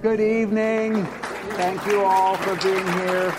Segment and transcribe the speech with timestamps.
[0.00, 1.04] Good evening.
[1.56, 3.32] Thank you all for being here.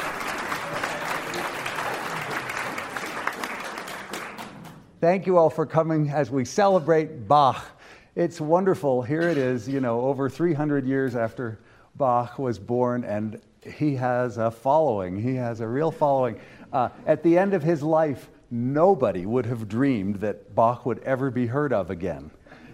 [5.00, 7.66] Thank you all for coming as we celebrate Bach.
[8.14, 9.02] It's wonderful.
[9.02, 11.60] Here it is, you know, over 300 years after
[11.96, 15.18] Bach was born, and he has a following.
[15.18, 16.42] He has a real following.
[16.74, 21.32] Uh, at the end of his life, nobody would have dreamed that Bach would ever
[21.32, 22.30] be heard of again.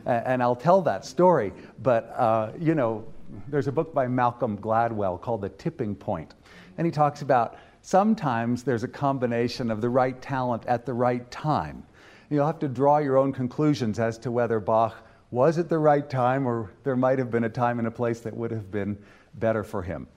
[0.08, 3.06] And I'll tell that story, but uh, you know,
[3.48, 6.34] there's a book by Malcolm Gladwell called The Tipping Point,
[6.78, 11.30] and he talks about sometimes there's a combination of the right talent at the right
[11.32, 11.84] time.
[12.30, 14.96] You'll have to draw your own conclusions as to whether Bach
[15.32, 18.22] was at the right time or there might have been a time and a place
[18.22, 18.98] that would have been
[19.36, 20.08] better for him.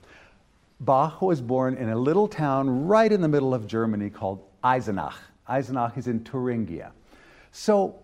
[0.81, 5.17] Bach was born in a little town right in the middle of Germany called Eisenach.
[5.49, 6.93] Eisenach is in Thuringia.
[7.51, 7.99] So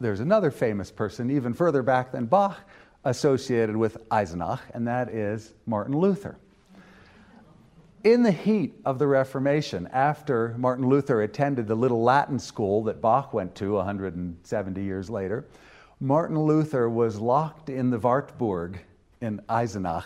[0.00, 2.58] there's another famous person, even further back than Bach,
[3.04, 6.36] associated with Eisenach, and that is Martin Luther.
[8.04, 13.00] In the heat of the Reformation, after Martin Luther attended the little Latin school that
[13.00, 15.44] Bach went to 170 years later,
[16.00, 18.80] Martin Luther was locked in the Wartburg
[19.20, 20.04] in Eisenach,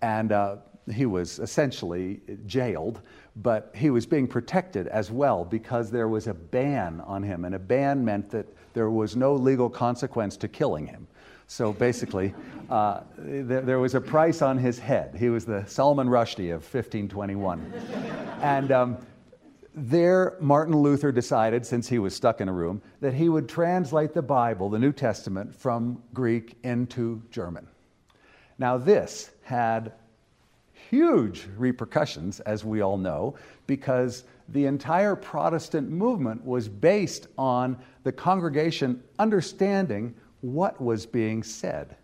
[0.00, 0.56] and uh,
[0.92, 3.00] he was essentially jailed,
[3.36, 7.56] but he was being protected as well because there was a ban on him, and
[7.56, 11.06] a ban meant that there was no legal consequence to killing him.
[11.46, 12.34] So basically,
[12.70, 15.14] uh, there, there, was a price on his head.
[15.18, 17.72] He was the Salman Rushdie of 1521.
[18.40, 18.98] and um,
[19.74, 24.14] there, Martin Luther decided, since he was stuck in a room, that he would translate
[24.14, 27.66] the Bible, the New Testament, from Greek into German.
[28.58, 29.92] Now, this had
[30.72, 33.34] huge repercussions, as we all know,
[33.66, 40.14] because the entire Protestant movement was based on the congregation understanding
[40.44, 41.96] what was being said.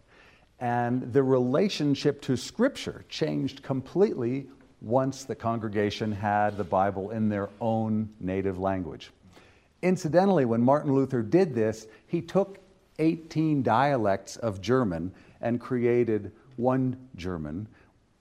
[0.60, 4.46] And the relationship to Scripture changed completely
[4.80, 9.10] once the congregation had the Bible in their own native language.
[9.82, 12.58] Incidentally, when Martin Luther did this, he took
[12.98, 17.68] 18 dialects of German and created one German,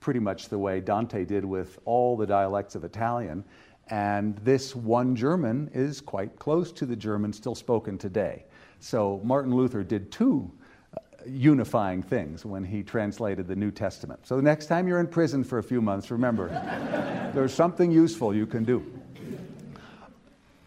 [0.01, 3.43] pretty much the way Dante did with all the dialects of Italian.
[3.87, 8.43] And this one German is quite close to the German still spoken today.
[8.79, 10.51] So Martin Luther did two
[10.93, 14.25] uh, unifying things when he translated the New Testament.
[14.25, 16.47] So the next time you're in prison for a few months, remember,
[17.33, 18.85] there's something useful you can do.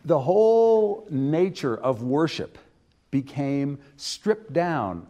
[0.05, 2.59] The whole nature of worship
[3.11, 5.07] became stripped down.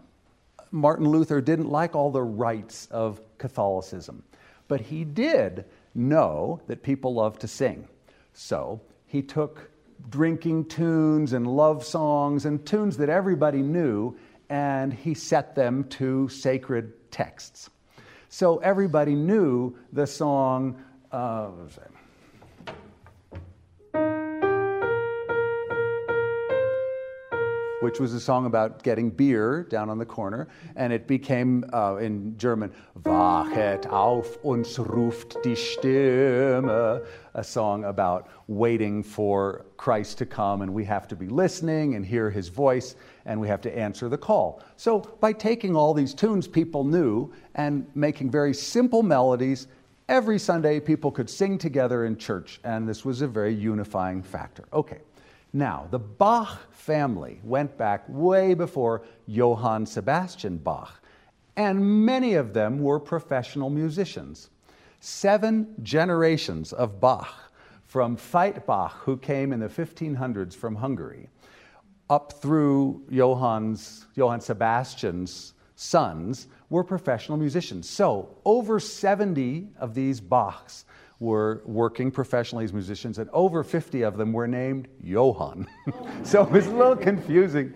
[0.71, 4.23] Martin Luther didn't like all the rites of Catholicism,
[4.69, 5.65] but he did
[5.95, 7.89] know that people love to sing.
[8.33, 9.71] So he took
[10.09, 14.17] drinking tunes and love songs and tunes that everybody knew,
[14.49, 17.71] and he set them to sacred texts.
[18.29, 20.83] So everybody knew the song.
[21.11, 21.51] Uh,
[27.83, 31.97] which was a song about getting beer down on the corner, and it became uh,
[31.97, 32.73] in German,
[33.03, 37.05] Wachet auf, uns ruft die Stimme,
[37.35, 42.07] a song about waiting for Christ to come, and we have to be listening and
[42.07, 42.95] hear his voice,
[43.25, 44.63] and we have to answer the call.
[44.77, 49.67] So, by taking all these tunes people knew and making very simple melodies,
[50.09, 54.65] every Sunday people could sing together in church, and this was a very unifying factor.
[54.73, 54.99] Okay.
[55.53, 61.03] Now, the Bach family went back way before Johann Sebastian Bach,
[61.57, 64.49] and many of them were professional musicians.
[65.01, 67.53] Seven generations of Bach,
[67.85, 71.29] from Veit Bach, who came in the 1500s from Hungary,
[72.09, 77.89] up through Johann's, Johann Sebastian's sons, were professional musicians.
[77.89, 80.85] So, over 70 of these Bachs
[81.23, 85.69] were working professionally as musicians, and over 50 of them were named Johann.
[86.25, 87.73] so it was a little confusing.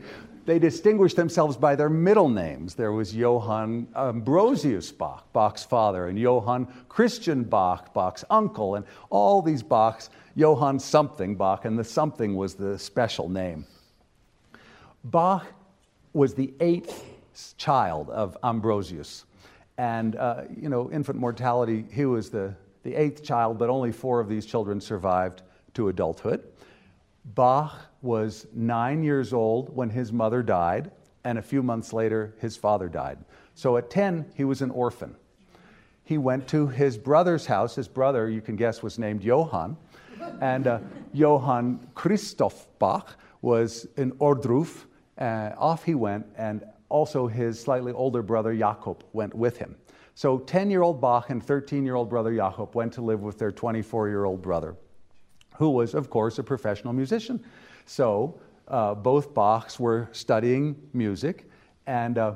[0.47, 2.75] They distinguished themselves by their middle names.
[2.75, 9.43] There was Johann Ambrosius Bach, Bach's father, and Johann Christian Bach, Bach's uncle, and all
[9.43, 13.65] these Bachs, Johann something Bach, and the something was the special name.
[15.05, 15.47] Bach
[16.13, 17.05] was the eighth
[17.57, 19.25] child of Ambrosius.
[19.79, 22.55] And, uh, you know, infant mortality, he was the
[22.87, 25.43] the eighth child, but only four of these children survived
[25.75, 26.45] to adulthood.
[27.25, 30.93] Bach was nine years old when his mother died,
[31.25, 33.19] and a few months later, his father died.
[33.55, 35.17] So at 10, he was an orphan.
[36.05, 37.75] He went to his brother's house.
[37.75, 39.77] His brother, you can guess, was named Johann.
[40.41, 40.79] And uh,
[41.13, 44.85] Johann Christoph Bach was in Ohrdruf.
[45.19, 49.75] Uh, off he went, and also, his slightly older brother Jakob went with him.
[50.17, 53.39] So 10 year old Bach and 13 year old brother Jakob went to live with
[53.39, 54.75] their 24 year old brother,
[55.57, 57.45] who was, of course, a professional musician.
[57.85, 61.51] So uh, both Bachs were studying music,
[61.87, 62.35] and uh,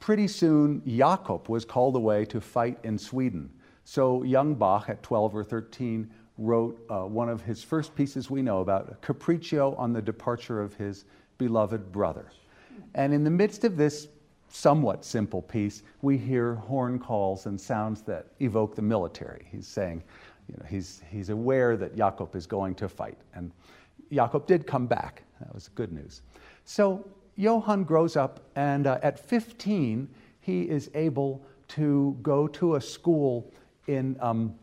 [0.00, 3.50] pretty soon Jakob was called away to fight in Sweden.
[3.84, 8.42] So young Bach, at 12 or 13, wrote uh, one of his first pieces we
[8.42, 11.04] know about, Capriccio on the departure of his
[11.38, 12.32] beloved brother.
[12.96, 14.08] And in the midst of this
[14.50, 19.46] somewhat simple piece, we hear horn calls and sounds that evoke the military.
[19.50, 20.02] He's saying,
[20.48, 23.18] you know, he's, he's aware that Jakob is going to fight.
[23.34, 23.52] And
[24.12, 25.22] Jakob did come back.
[25.40, 26.22] That was good news.
[26.64, 27.06] So
[27.36, 30.08] Johann grows up, and uh, at 15,
[30.40, 33.52] he is able to go to a school
[33.86, 34.54] in um,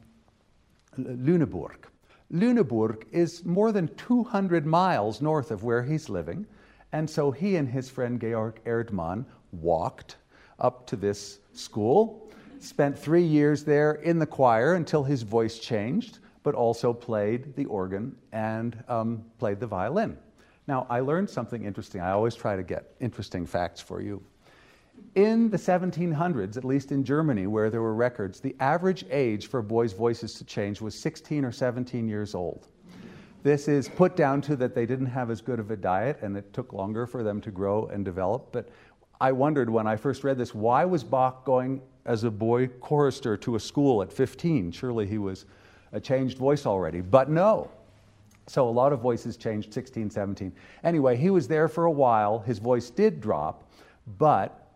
[0.99, 1.85] Lüneburg.
[2.31, 6.45] Lüneburg is more than 200 miles north of where he's living,
[6.91, 9.25] and so he and his friend Georg Erdmann
[9.61, 10.17] walked
[10.59, 16.19] up to this school, spent three years there in the choir until his voice changed,
[16.43, 20.17] but also played the organ and um, played the violin.
[20.67, 22.01] Now, I learned something interesting.
[22.01, 24.21] I always try to get interesting facts for you.
[25.15, 29.61] In the 1700s, at least in Germany, where there were records, the average age for
[29.61, 32.67] boys' voices to change was 16 or 17 years old.
[33.43, 36.35] This is put down to that they didn't have as good of a diet and
[36.35, 38.49] it took longer for them to grow and develop.
[38.51, 38.69] But
[39.19, 43.35] I wondered when I first read this why was Bach going as a boy chorister
[43.37, 44.71] to a school at 15?
[44.71, 45.45] Surely he was
[45.91, 47.01] a changed voice already.
[47.01, 47.71] But no.
[48.47, 50.53] So a lot of voices changed 16, 17.
[50.83, 52.39] Anyway, he was there for a while.
[52.39, 53.69] His voice did drop,
[54.17, 54.67] but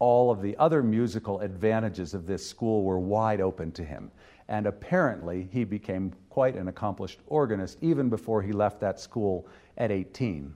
[0.00, 4.10] all of the other musical advantages of this school were wide open to him.
[4.48, 9.46] And apparently, he became quite an accomplished organist even before he left that school
[9.78, 10.52] at 18.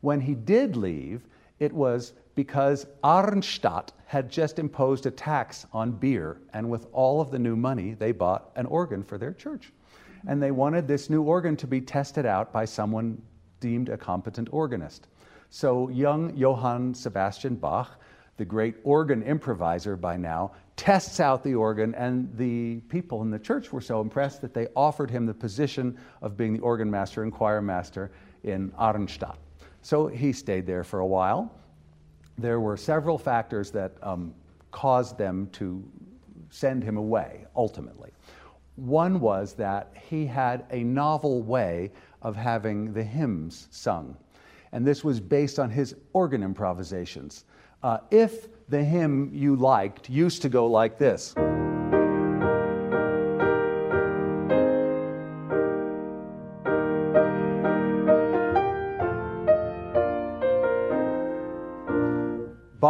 [0.00, 1.26] When he did leave,
[1.58, 7.32] it was because Arnstadt had just imposed a tax on beer, and with all of
[7.32, 9.72] the new money, they bought an organ for their church.
[10.28, 13.20] And they wanted this new organ to be tested out by someone
[13.58, 15.08] deemed a competent organist.
[15.50, 18.00] So young Johann Sebastian Bach,
[18.36, 23.38] the great organ improviser by now, tests out the organ, and the people in the
[23.40, 27.24] church were so impressed that they offered him the position of being the organ master
[27.24, 28.12] and choir master
[28.44, 29.38] in Arnstadt.
[29.82, 31.52] So he stayed there for a while
[32.38, 34.32] there were several factors that um,
[34.70, 35.84] caused them to
[36.50, 38.10] send him away ultimately.
[38.76, 41.90] One was that he had a novel way
[42.22, 44.16] of having the hymns sung,
[44.72, 47.44] and this was based on his organ improvisations.
[47.82, 51.34] Uh, if the hymn you liked used to go like this.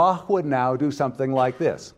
[0.08, 1.92] Bach would now do something like this.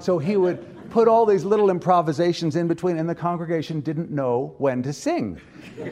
[0.00, 4.56] So he would put all these little improvisations in between, and the congregation didn't know
[4.58, 5.40] when to sing.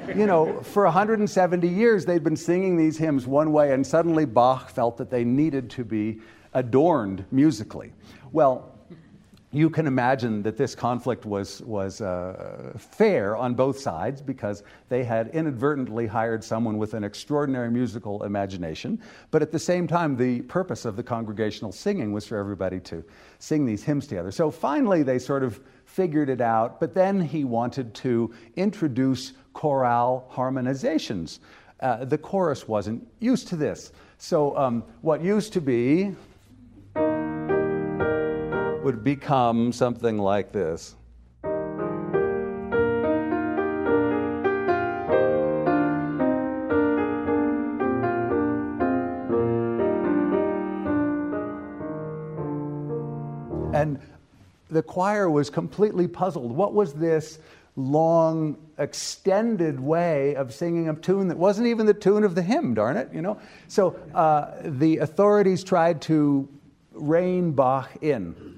[0.09, 4.71] You know, for 170 years they'd been singing these hymns one way, and suddenly Bach
[4.71, 6.21] felt that they needed to be
[6.57, 7.93] adorned musically.
[8.33, 8.73] Well,
[9.53, 15.05] you can imagine that this conflict was, was uh, fair on both sides because they
[15.05, 19.01] had inadvertently hired someone with an extraordinary musical imagination.
[19.31, 23.05] But at the same time, the purpose of the congregational singing was for everybody to
[23.39, 24.31] sing these hymns together.
[24.33, 30.29] So finally, they sort of figured it out, but then he wanted to introduce chorale
[30.33, 31.39] harmonizations.
[31.81, 33.93] Uh, the chorus wasn't used to this.
[34.19, 36.15] So, um, what used to be
[38.87, 40.95] would become something like this.
[53.75, 53.99] And
[54.71, 56.53] the choir was completely puzzled.
[56.53, 57.41] What was this
[57.75, 62.73] long, extended way of singing a tune that wasn't even the tune of the hymn,
[62.73, 63.37] darn it, you know?
[63.67, 66.49] So uh, the authorities tried to
[66.93, 68.56] rein Bach in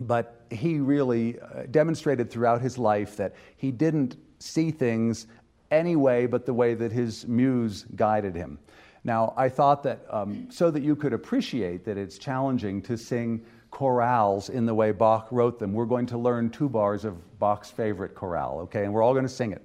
[0.00, 5.26] but he really uh, demonstrated throughout his life that he didn't see things
[5.70, 8.58] any way but the way that his muse guided him.
[9.04, 13.44] Now, I thought that um, so that you could appreciate that it's challenging to sing
[13.70, 17.70] chorales in the way Bach wrote them, we're going to learn two bars of Bach's
[17.70, 18.84] favorite chorale, okay?
[18.84, 19.64] And we're all going to sing it.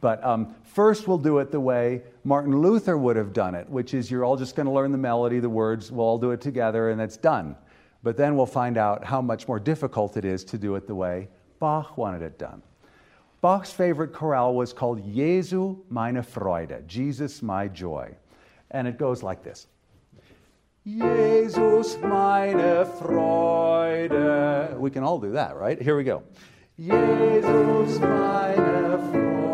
[0.00, 3.94] But um, first, we'll do it the way Martin Luther would have done it, which
[3.94, 6.40] is you're all just going to learn the melody, the words, we'll all do it
[6.40, 7.56] together, and it's done.
[8.02, 10.94] But then we'll find out how much more difficult it is to do it the
[10.94, 11.28] way
[11.58, 12.62] Bach wanted it done.
[13.40, 18.14] Bach's favorite chorale was called Jesu meine Freude, Jesus my joy.
[18.70, 19.66] And it goes like this
[20.86, 24.78] Jesus meine Freude.
[24.78, 25.80] We can all do that, right?
[25.80, 26.22] Here we go.
[26.78, 29.47] Jesus meine Freude.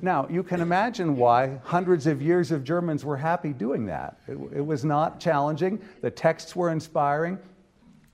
[0.00, 4.18] Now, you can imagine why hundreds of years of Germans were happy doing that.
[4.28, 7.38] It, it was not challenging, the texts were inspiring,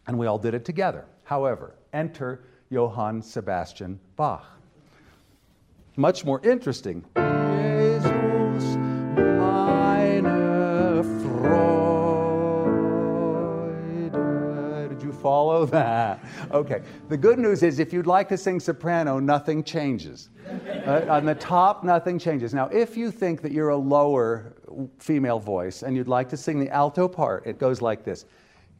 [0.06, 1.04] and we all did it together.
[1.24, 4.46] However, enter Johann Sebastian Bach.
[5.96, 7.04] Much more interesting.
[7.16, 8.64] Jesus.
[14.88, 16.20] Did you follow that?
[16.52, 16.82] Okay.
[17.08, 20.30] The good news is if you'd like to sing soprano, nothing changes.
[20.86, 22.54] Uh, on the top, nothing changes.
[22.54, 24.54] Now, if you think that you're a lower
[24.98, 28.26] female voice and you'd like to sing the alto part, it goes like this.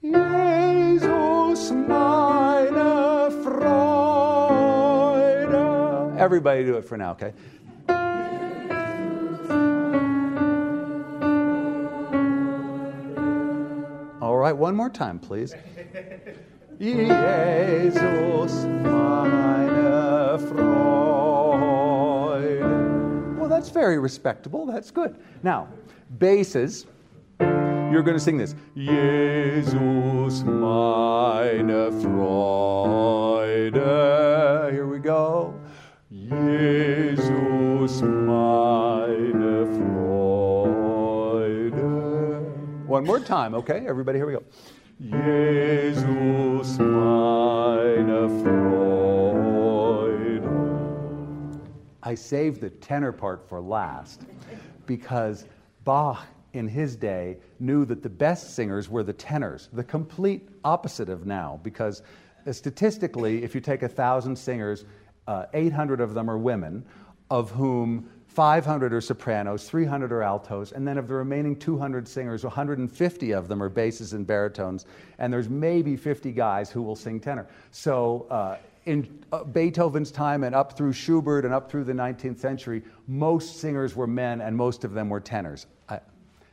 [0.02, 3.84] Jesus meine Freude.
[6.18, 7.32] Everybody do it for now, okay?
[14.20, 15.54] All right, one more time, please.
[16.80, 20.74] Jesus meine Freude.
[23.38, 24.66] Well, that's very respectable.
[24.66, 25.16] That's good.
[25.42, 25.68] Now,
[26.18, 26.86] basses
[27.94, 28.54] you're going to sing this.
[28.74, 33.74] Jesus meine Freude.
[34.72, 35.54] Here we go.
[36.10, 39.94] Jesus meine Freude.
[42.88, 43.86] One more time, okay?
[43.86, 44.42] Everybody, here we go.
[45.00, 48.84] Jesus meine Freude.
[52.02, 54.22] I saved the tenor part for last
[54.86, 55.46] because
[55.82, 61.08] Bach in his day knew that the best singers were the tenors, the complete opposite
[61.08, 62.02] of now, because
[62.46, 64.84] uh, statistically, if you take a thousand singers,
[65.26, 66.84] uh, 800 of them are women,
[67.30, 72.42] of whom 500 are sopranos, 300 are altos, and then of the remaining 200 singers,
[72.42, 74.86] 150 of them are basses and baritones,
[75.18, 77.46] and there's maybe 50 guys who will sing tenor.
[77.70, 82.40] So uh, in uh, Beethoven's time and up through Schubert and up through the 19th
[82.40, 85.66] century, most singers were men and most of them were tenors.
[85.88, 86.00] I,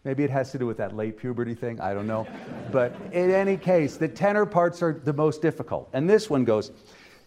[0.04, 2.28] Maybe it has to do with that late puberty thing, I don't know.
[2.72, 5.90] but in any case, the tenor parts are the most difficult.
[5.94, 6.72] And this one goes,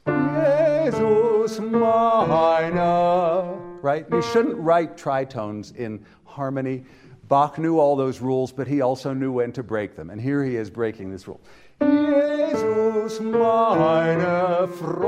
[0.06, 3.73] Jesus meine.
[3.84, 4.06] Right?
[4.10, 6.84] You shouldn't write tritones in harmony.
[7.28, 10.08] Bach knew all those rules, but he also knew when to break them.
[10.08, 11.38] And here he is breaking this rule.
[11.82, 15.04] Jesus meine Freude.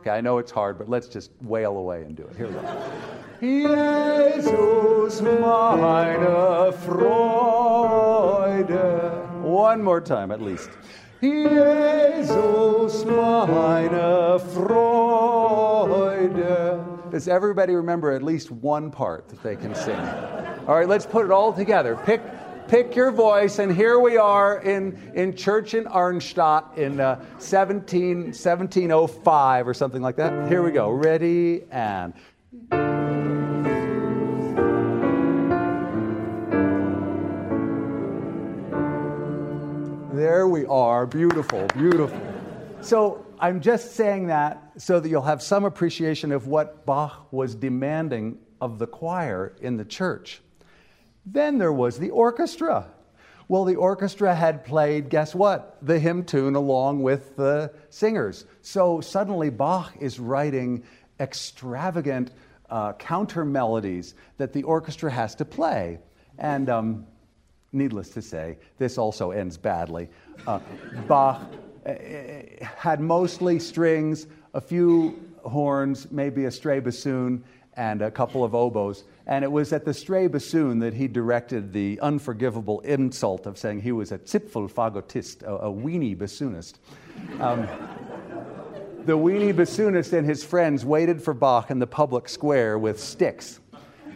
[0.00, 2.36] Okay, I know it's hard, but let's just wail away and do it.
[2.36, 2.60] Here we go.
[3.40, 7.30] Jesus meine Freude.
[9.40, 10.68] One more time at least.
[11.20, 16.00] Jesus meine Freude.
[17.10, 20.00] Does everybody remember at least one part that they can sing?
[20.66, 21.98] All right, let's put it all together.
[22.06, 22.22] Pick,
[22.68, 28.16] pick your voice, and here we are in, in church in Arnstadt in uh, 17,
[28.28, 30.48] 1705 or something like that.
[30.48, 30.88] Here we go.
[30.90, 32.14] Ready and.
[40.20, 41.06] There we are.
[41.06, 42.20] Beautiful, beautiful.
[42.82, 47.54] So I'm just saying that so that you'll have some appreciation of what Bach was
[47.54, 50.42] demanding of the choir in the church.
[51.24, 52.86] Then there was the orchestra.
[53.48, 55.78] Well, the orchestra had played, guess what?
[55.80, 58.44] The hymn tune along with the singers.
[58.60, 60.82] So suddenly Bach is writing
[61.18, 62.30] extravagant
[62.68, 65.98] uh, counter melodies that the orchestra has to play.
[66.36, 67.06] And um,
[67.72, 70.08] Needless to say, this also ends badly.
[70.46, 70.58] Uh,
[71.06, 71.40] Bach
[71.86, 71.92] uh,
[72.60, 77.44] had mostly strings, a few horns, maybe a stray bassoon,
[77.76, 79.04] and a couple of oboes.
[79.26, 83.82] And it was at the stray bassoon that he directed the unforgivable insult of saying
[83.82, 86.74] he was a Zipfelfagotist, a, a weenie bassoonist.
[87.40, 87.68] Um,
[89.04, 93.60] the weenie bassoonist and his friends waited for Bach in the public square with sticks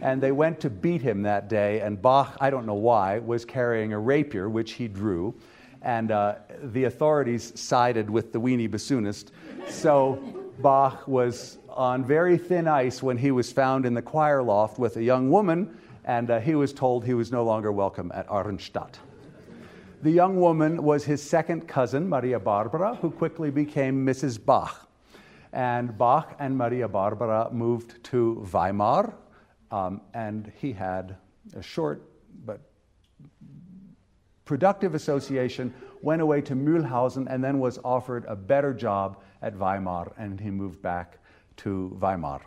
[0.05, 1.81] and they went to beat him that day.
[1.81, 5.35] And Bach, I don't know why, was carrying a rapier, which he drew.
[5.81, 9.31] And uh, the authorities sided with the weenie bassoonist.
[9.71, 10.23] So
[10.59, 14.99] Bach was on very thin ice when he was found in the choir loft with
[14.99, 18.97] a young woman, and uh, he was told he was no longer welcome at Arnstadt.
[20.03, 24.45] The young woman was his second cousin, Maria Barbara, who quickly became Mrs.
[24.45, 24.87] Bach.
[25.55, 29.15] And Bach and Maria Barbara moved to Weimar,
[29.75, 31.17] um, and he had
[31.57, 32.09] a short
[32.47, 32.61] but
[34.45, 40.13] productive association, went away to Mühlhausen, and then was offered a better job at Weimar,
[40.17, 41.19] and he moved back
[41.57, 42.41] to Weimar.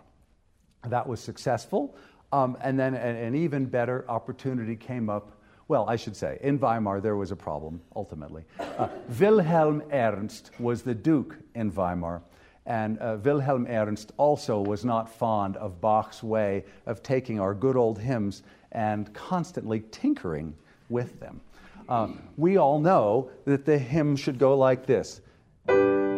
[0.87, 1.97] That was successful,
[2.31, 5.33] um, and then an, an even better opportunity came up
[5.69, 8.45] well, I should say, in Weimar there was a problem ultimately.
[8.57, 8.87] Uh,
[9.19, 12.21] Wilhelm Ernst was the Duke in Weimar,
[12.67, 17.77] and uh, Wilhelm Ernst also was not fond of Bach's way of taking our good
[17.77, 18.43] old hymns
[18.73, 20.53] and constantly tinkering
[20.89, 21.41] with them.
[21.87, 25.21] Uh, we all know that the hymn should go like this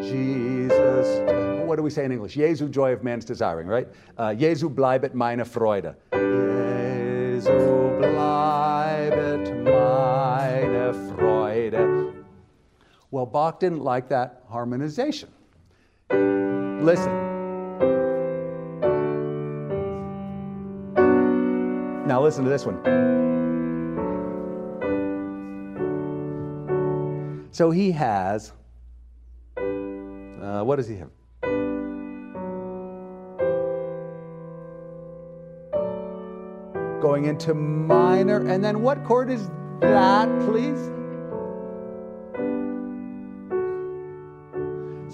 [0.01, 1.19] Jesus,
[1.67, 2.33] what do we say in English?
[2.33, 3.87] Jesu, joy of man's desiring, right?
[4.17, 5.95] Uh, Jesu bleibet meine Freude.
[6.11, 7.51] Jesu
[7.99, 12.13] bleibet meine Freude.
[13.11, 15.29] Well, Bach didn't like that harmonization.
[16.81, 17.11] Listen.
[22.07, 22.79] Now, listen to this one.
[27.51, 28.53] So he has,
[29.57, 31.09] uh, what does he have?
[37.01, 39.49] Going into minor, and then what chord is
[39.81, 40.79] that, please?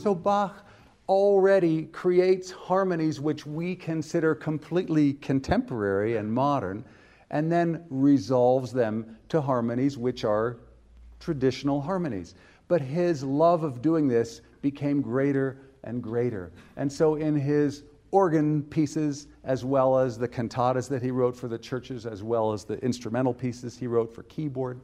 [0.01, 0.63] So Bach
[1.07, 6.83] already creates harmonies which we consider completely contemporary and modern,
[7.29, 10.57] and then resolves them to harmonies which are
[11.19, 12.35] traditional harmonies.
[12.67, 16.51] But his love of doing this became greater and greater.
[16.77, 21.47] And so, in his organ pieces, as well as the cantatas that he wrote for
[21.47, 24.79] the churches, as well as the instrumental pieces he wrote for keyboard,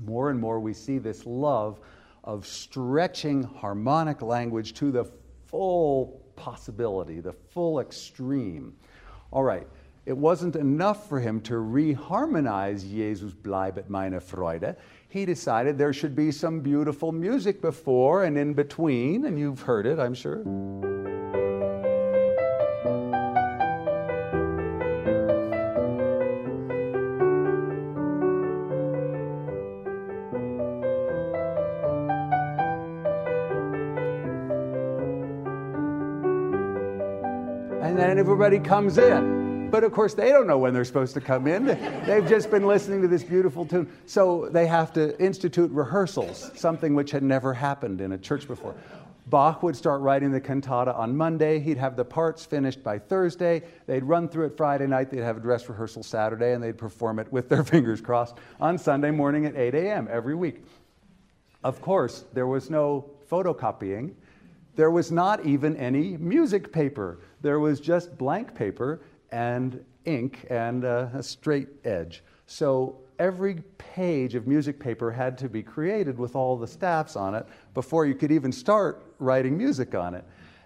[0.00, 1.80] more and more we see this love
[2.24, 5.04] of stretching harmonic language to the
[5.48, 8.74] full possibility, the full extreme.
[9.32, 9.66] All right,
[10.06, 14.76] it wasn't enough for him to reharmonize Jesus bleibet meine Freude.
[15.08, 19.86] He decided there should be some beautiful music before and in between, and you've heard
[19.86, 20.42] it, I'm sure.
[38.26, 39.70] Everybody comes in.
[39.70, 41.64] But of course, they don't know when they're supposed to come in.
[42.06, 43.88] They've just been listening to this beautiful tune.
[44.06, 48.74] So they have to institute rehearsals, something which had never happened in a church before.
[49.28, 51.60] Bach would start writing the cantata on Monday.
[51.60, 53.62] He'd have the parts finished by Thursday.
[53.86, 55.08] They'd run through it Friday night.
[55.08, 58.76] They'd have a dress rehearsal Saturday, and they'd perform it with their fingers crossed on
[58.76, 60.08] Sunday morning at 8 a.m.
[60.10, 60.64] every week.
[61.62, 64.14] Of course, there was no photocopying.
[64.76, 67.20] There was not even any music paper.
[67.40, 69.00] There was just blank paper
[69.32, 72.22] and ink and uh, a straight edge.
[72.46, 77.34] So every page of music paper had to be created with all the staffs on
[77.34, 80.24] it before you could even start writing music on it.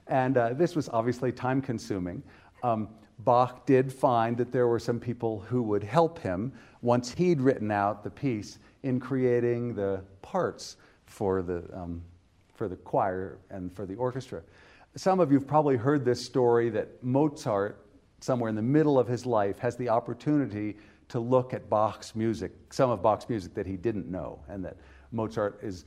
[0.09, 2.23] And uh, this was obviously time consuming.
[2.65, 2.89] Um,
[3.21, 7.71] Bach did find that there were some people who would help him once he'd written
[7.71, 12.03] out the piece in creating the parts for the um,
[12.61, 14.43] for the choir and for the orchestra.
[14.95, 17.87] Some of you have probably heard this story that Mozart,
[18.21, 20.77] somewhere in the middle of his life, has the opportunity
[21.09, 24.77] to look at Bach's music, some of Bach's music that he didn't know, and that
[25.11, 25.87] Mozart is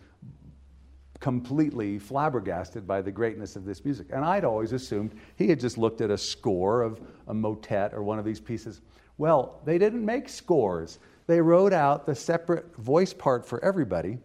[1.20, 4.08] completely flabbergasted by the greatness of this music.
[4.12, 8.02] And I'd always assumed he had just looked at a score of a motet or
[8.02, 8.82] one of these pieces.
[9.20, 10.98] Well, they didn't make scores.
[11.28, 14.18] They wrote out the separate voice part for everybody.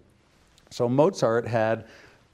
[0.71, 1.87] So Mozart had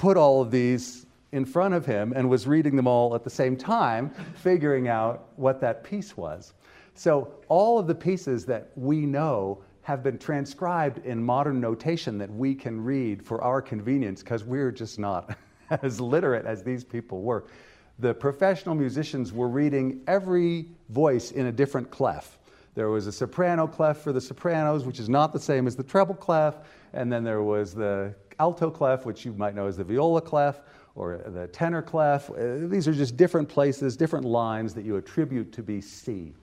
[0.05, 3.31] put all of these in front of him and was reading them all at the
[3.31, 6.53] same time, figuring out what that piece was.
[6.93, 12.31] So, all of the pieces that we know have been transcribed in modern notation that
[12.31, 15.39] we can read for our convenience because we're just not
[15.83, 17.47] as literate as these people were.
[17.99, 22.39] The professional musicians were reading every voice in a different clef.
[22.75, 25.83] There was a soprano clef for the sopranos, which is not the same as the
[25.83, 26.57] treble clef,
[26.93, 30.61] and then there was the alto clef, which you might know as the viola clef,
[30.95, 32.31] or the tenor clef.
[32.31, 36.33] Uh, these are just different places, different lines that you attribute to be C.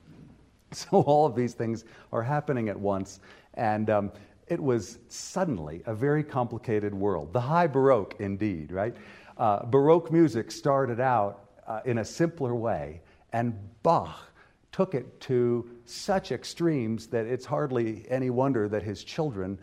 [0.74, 3.20] So all of these things are happening at once,
[3.56, 4.12] and um,
[4.48, 7.34] it was suddenly a very complicated world.
[7.34, 8.96] The high Baroque, indeed, right?
[9.38, 13.02] Uh, Baroque music started out uh, in a simpler way,
[13.34, 14.32] and Bach
[14.72, 19.60] took it to such extremes that it's hardly any wonder that his children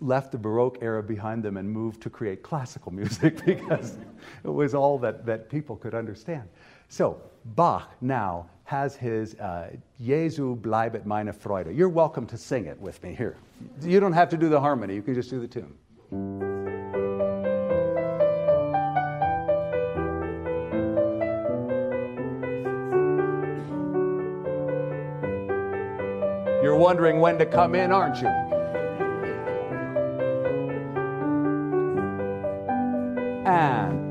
[0.00, 3.98] left the Baroque era behind them and moved to create classical music because
[4.44, 6.48] it was all that, that people could understand.
[6.88, 7.20] So,
[7.56, 11.76] Bach now has his uh, Jesu bleibet meine Freude.
[11.76, 13.36] You're welcome to sing it with me here.
[13.80, 15.74] You don't have to do the harmony, you can just do the tune.
[26.62, 28.51] You're wondering when to come in, aren't you?
[33.52, 34.02] And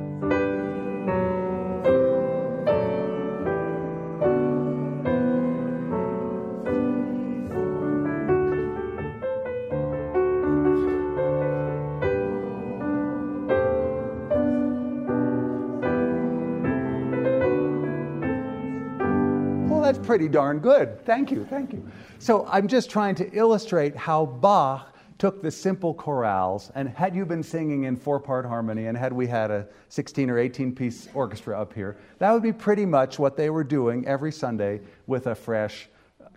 [19.92, 21.04] that's pretty darn good.
[21.06, 21.86] Thank you, thank you.
[22.18, 24.91] So I'm just trying to illustrate how Bach
[25.22, 29.14] took the simple chorales, and had you been singing in four part harmony, and had
[29.14, 33.20] we had a 16 or 18 piece orchestra up here, that would be pretty much
[33.20, 35.88] what they were doing every Sunday with a fresh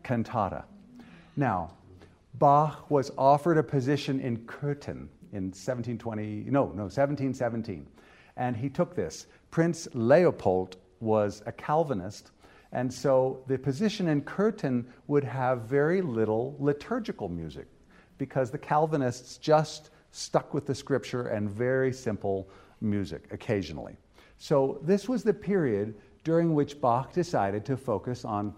[0.03, 0.67] cantata.
[1.35, 1.71] Now,
[2.35, 7.87] Bach was offered a position in Köthen in 1720, no, no, 1717,
[8.37, 9.29] and he took this.
[9.51, 12.33] Prince Leopold was a Calvinist
[12.73, 17.69] and so the position in Köthen would have very little liturgical music
[18.19, 22.49] because the Calvinists just stuck with the scripture and very simple
[22.81, 23.97] music occasionally.
[24.39, 28.55] So this was the period during which Bach decided to focus on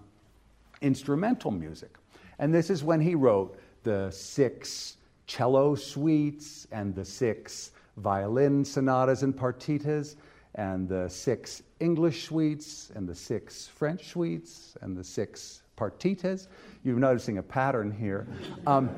[0.83, 1.97] instrumental music.
[2.39, 9.23] And this is when he wrote the six cello suites and the six violin sonatas
[9.23, 10.17] and partitas
[10.55, 16.49] and the six English suites and the six French suites and the six partitas.
[16.85, 18.27] You're noticing a pattern here.
[18.67, 18.91] Um,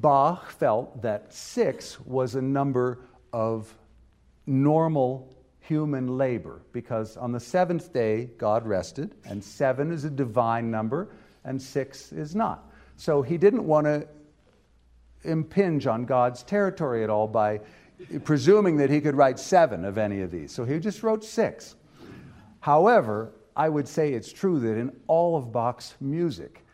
[0.00, 2.98] Bach felt that six was a number
[3.32, 3.72] of
[4.46, 10.70] normal human labor because on the seventh day God rested, and seven is a divine
[10.70, 11.08] number,
[11.44, 12.70] and six is not.
[12.96, 14.06] So he didn't want to
[15.24, 17.60] impinge on God's territory at all by
[18.24, 20.52] presuming that he could write seven of any of these.
[20.52, 21.74] So he just wrote six.
[22.60, 26.64] However, I would say it's true that in all of Bach's music,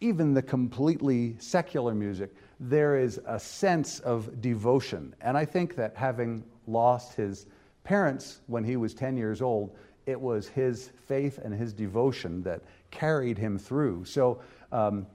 [0.00, 5.14] even the completely secular music, there is a sense of devotion.
[5.20, 7.46] And I think that having lost his
[7.84, 12.62] parents when he was 10 years old, it was his faith and his devotion that
[12.90, 14.04] carried him through.
[14.04, 14.40] So
[14.72, 15.06] um,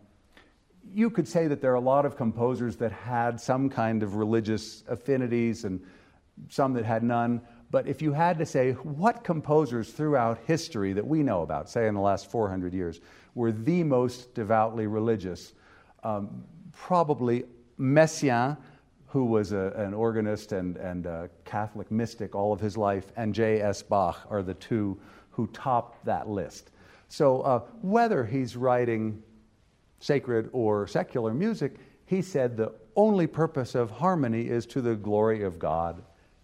[0.94, 4.16] you could say that there are a lot of composers that had some kind of
[4.16, 5.82] religious affinities and
[6.50, 7.42] some that had none.
[7.72, 11.88] But if you had to say what composers throughout history that we know about, say
[11.88, 13.00] in the last 400 years,
[13.34, 15.54] were the most devoutly religious,
[16.04, 17.46] um, probably
[17.80, 18.58] Messiaen,
[19.08, 23.34] who was a, an organist and, and a Catholic mystic all of his life, and
[23.34, 23.82] J.S.
[23.82, 24.98] Bach are the two
[25.32, 26.72] who top that list.
[27.10, 29.22] So uh, whether he's writing
[30.00, 35.44] sacred or secular music, he said the only purpose of harmony is to the glory
[35.44, 36.04] of God.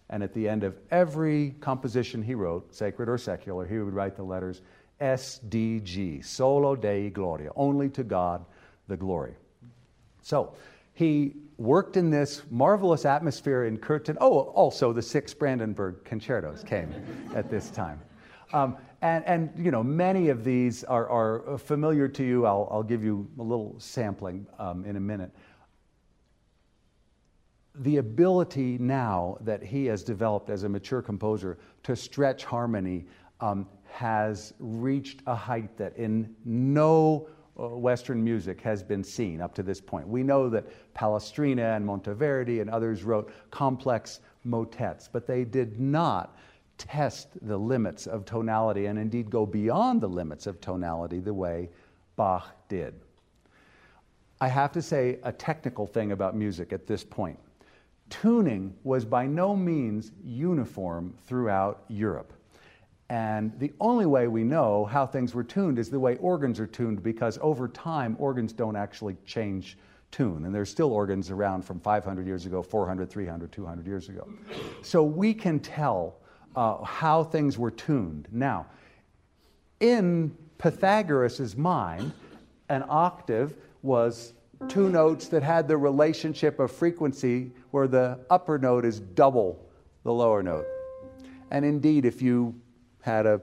[0.10, 4.16] And at the end of every composition he wrote, sacred or secular, he would write
[4.16, 4.62] the letters
[5.02, 8.46] SDG, Soli Deo Gloria, only to God
[8.88, 9.36] the glory.
[10.28, 10.56] So
[10.94, 14.18] he worked in this marvelous atmosphere in Köthen.
[14.20, 16.94] Oh, also the six Brandenburg concertos came
[17.34, 18.02] at this time.
[18.52, 22.46] Um, and, and, you know, many of these are, are familiar to you.
[22.46, 25.32] I'll, I'll give you a little sampling um, in a minute.
[27.76, 33.06] The ability now that he has developed as a mature composer to stretch harmony
[33.40, 39.54] um, has reached a height that in no Uh, Western music has been seen up
[39.56, 40.08] to this point.
[40.08, 46.38] We know that Palestrina and Monteverdi and others wrote complex motets, but they did not
[46.78, 51.70] test the limits of tonality and indeed go beyond the limits of tonality the way
[52.16, 52.94] Bach did.
[54.40, 57.40] I have to say a technical thing about music at this point.
[58.10, 62.34] Tuning was by no means uniform throughout Europe.
[63.10, 66.68] And the only way we know how things were tuned is the way organs are
[66.68, 69.78] tuned, because over time, organs don't actually change
[70.12, 70.46] tune.
[70.46, 74.28] And there's still organs around from 500 years ago, 400, 300, 200 years ago.
[74.82, 76.18] So we can tell
[76.56, 78.28] uh, how things were tuned.
[78.32, 78.66] Now,
[79.80, 82.12] in Pythagoras' mind,
[82.70, 84.34] an octave was
[84.68, 89.64] two notes that had the relationship of frequency where the upper note is double
[90.04, 90.66] the lower note.
[91.52, 92.56] And indeed, if you
[93.08, 93.42] had a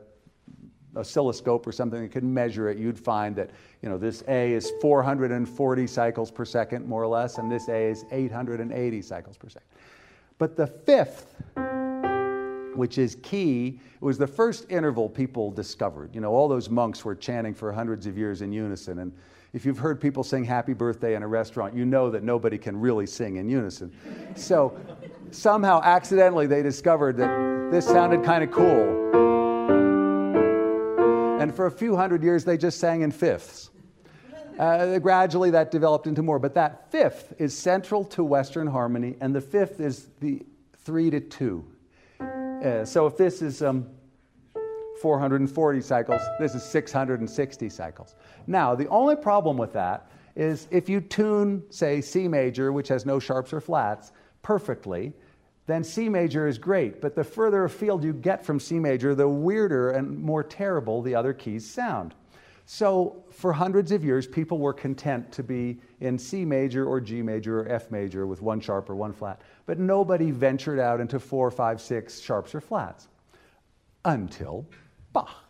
[0.96, 3.50] oscilloscope or something that could measure it, you'd find that
[3.82, 7.90] you know, this A is 440 cycles per second, more or less, and this A
[7.90, 9.68] is 880 cycles per second.
[10.38, 11.34] But the fifth,
[12.74, 16.14] which is key, was the first interval people discovered.
[16.14, 19.00] You know, all those monks were chanting for hundreds of years in unison.
[19.00, 19.12] And
[19.52, 22.78] if you've heard people sing happy birthday in a restaurant, you know that nobody can
[22.78, 23.92] really sing in unison.
[24.34, 24.78] So
[25.30, 29.33] somehow, accidentally, they discovered that this sounded kind of cool.
[31.44, 33.68] And for a few hundred years, they just sang in fifths.
[34.58, 36.38] Uh, gradually, that developed into more.
[36.38, 40.40] But that fifth is central to Western harmony, and the fifth is the
[40.78, 41.62] three to two.
[42.18, 43.86] Uh, so if this is um,
[45.02, 48.14] 440 cycles, this is 660 cycles.
[48.46, 53.04] Now, the only problem with that is if you tune, say, C major, which has
[53.04, 55.12] no sharps or flats, perfectly,
[55.66, 57.00] then C major is great.
[57.00, 61.14] But the further afield you get from C major, the weirder and more terrible the
[61.14, 62.14] other keys sound.
[62.66, 67.20] So, for hundreds of years, people were content to be in C major or G
[67.20, 69.42] major or F major with one sharp or one flat.
[69.66, 73.08] But nobody ventured out into four, five, six sharps or flats
[74.06, 74.66] until
[75.12, 75.44] Bach.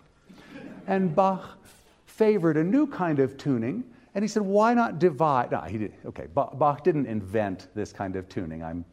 [0.88, 1.58] And Bach
[2.06, 5.50] favored a new kind of tuning, and he said, why not divide?
[5.52, 8.62] No, he did, okay, Bach didn't invent this kind of tuning.
[8.62, 8.84] I'm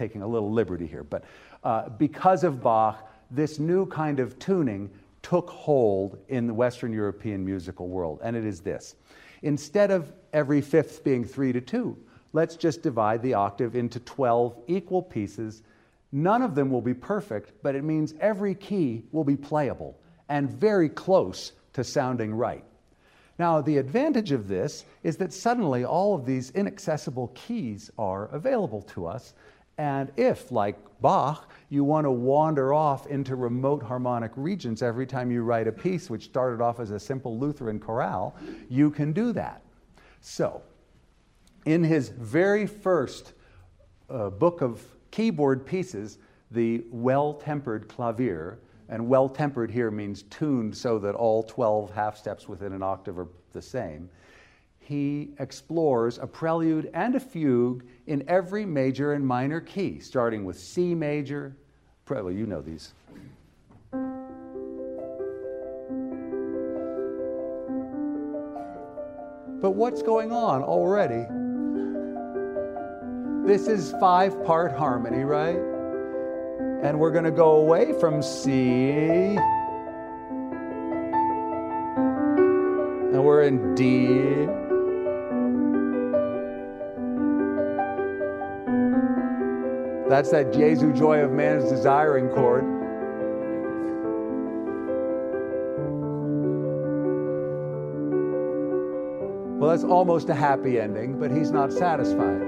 [0.00, 1.04] taking a little liberty here.
[1.04, 1.24] But
[1.62, 4.88] uh, because of Bach, this new kind of tuning
[5.20, 8.96] took hold in the Western European musical world, and it is this.
[9.42, 11.98] Instead of every fifth being three to two,
[12.32, 15.62] let's just divide the octave into 12 equal pieces.
[16.12, 19.98] None of them will be perfect, but it means every key will be playable
[20.30, 22.64] and very close to sounding right.
[23.38, 28.82] Now, the advantage of this is that suddenly all of these inaccessible keys are available
[28.94, 29.34] to us.
[29.80, 35.30] And if, like Bach, you want to wander off into remote harmonic regions every time
[35.30, 38.36] you write a piece which started off as a simple Lutheran chorale,
[38.68, 39.62] you can do that.
[40.20, 40.60] So,
[41.64, 43.32] in his very first
[44.10, 46.18] uh, book of keyboard pieces,
[46.50, 48.58] the Well Tempered Clavier,
[48.90, 53.18] and well tempered here means tuned so that all 12 half steps within an octave
[53.18, 54.10] are the same
[54.90, 60.58] he explores a prelude and a fugue in every major and minor key, starting with
[60.58, 61.54] C major.
[62.08, 62.92] Well, you know these.
[69.62, 71.24] But what's going on already?
[73.46, 75.60] This is five part harmony, right?
[76.82, 79.36] And we're going to go away from C.
[83.12, 84.48] And we're in D.
[90.10, 92.64] That's that Jesu joy of man's desiring chord.
[99.60, 102.40] Well, that's almost a happy ending, but he's not satisfied.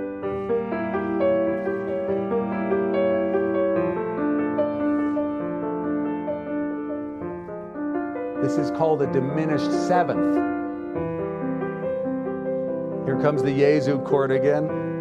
[8.43, 10.35] This is called a diminished seventh.
[13.07, 14.92] Here comes the Jesu chord again.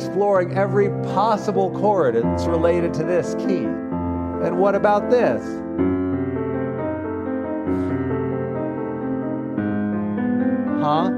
[0.00, 3.64] Exploring every possible chord that's related to this key.
[3.64, 5.44] And what about this?
[10.82, 11.10] Huh?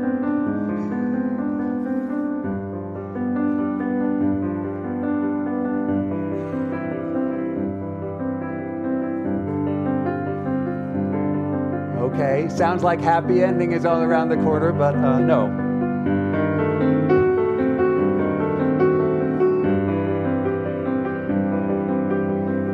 [12.03, 15.62] Okay, sounds like happy ending is all around the corner, but uh, no.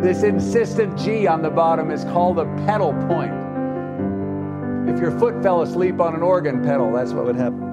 [0.02, 3.32] This insistent G on the bottom is called a pedal point.
[4.88, 7.68] If your foot fell asleep on an organ pedal, that's what would happen.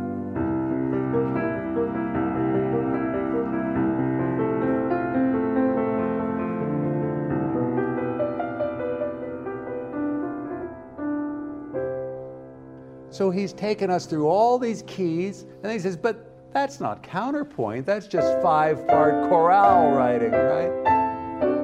[13.12, 17.86] So he's taken us through all these keys, and he says, but that's not counterpoint,
[17.86, 20.95] that's just five part chorale writing, right?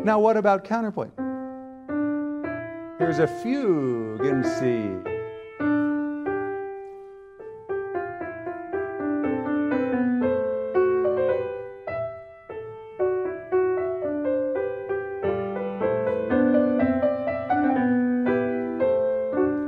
[0.03, 1.13] Now, what about counterpoint?
[2.97, 4.89] Here's a fugue in C.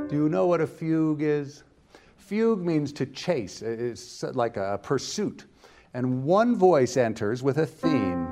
[0.08, 1.62] Do you know what a fugue is?
[2.16, 5.44] Fugue means to chase, it's like a pursuit.
[5.92, 8.23] And one voice enters with a theme.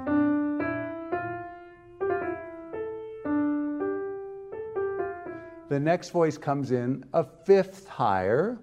[5.73, 8.59] The next voice comes in a fifth higher.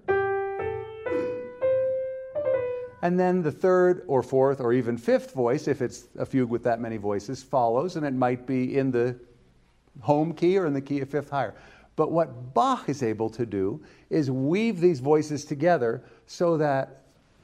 [3.02, 6.62] And then the third or fourth or even fifth voice, if it's a fugue with
[6.62, 9.18] that many voices, follows, and it might be in the
[9.98, 11.56] home key or in the key of fifth higher.
[11.96, 17.02] But what Bach is able to do is weave these voices together so that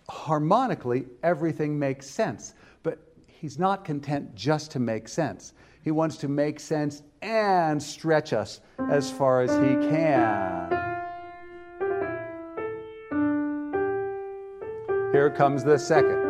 [0.09, 2.55] harmonically everything makes sense.
[2.85, 5.55] But he's not content just to make sense.
[5.87, 10.68] He wants to make sense and stretch us as far as he can.
[15.12, 16.25] Here comes the second.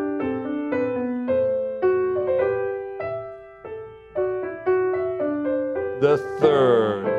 [6.02, 7.15] The third.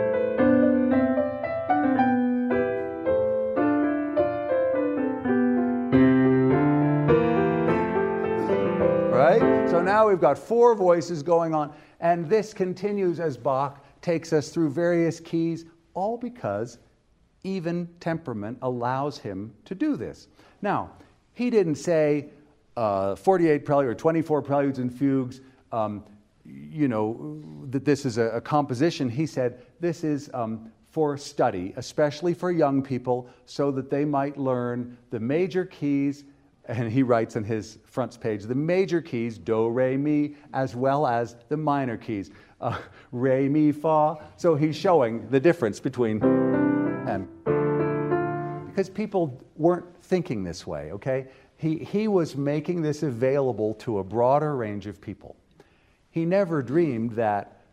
[9.69, 14.49] So now we've got four voices going on, and this continues as Bach takes us
[14.49, 16.77] through various keys, all because
[17.43, 20.29] even temperament allows him to do this.
[20.61, 20.91] Now,
[21.33, 22.29] he didn't say
[22.77, 25.41] uh, 48 preludes or 24 preludes and fugues,
[25.73, 26.03] um,
[26.45, 29.09] you know, that this is a, a, composition.
[29.09, 34.37] He said this is um, for study, especially for young people, so that they might
[34.37, 36.23] learn the major keys.
[36.67, 41.07] And he writes on his front page the major keys, do, re, mi, as well
[41.07, 42.77] as the minor keys, uh,
[43.11, 44.17] re, mi, fa.
[44.35, 46.21] So he's showing the difference between
[47.07, 47.27] and
[48.67, 51.27] because people weren't thinking this way, okay?
[51.55, 55.35] He, he was making this available to a broader range of people.
[56.11, 57.63] He never dreamed that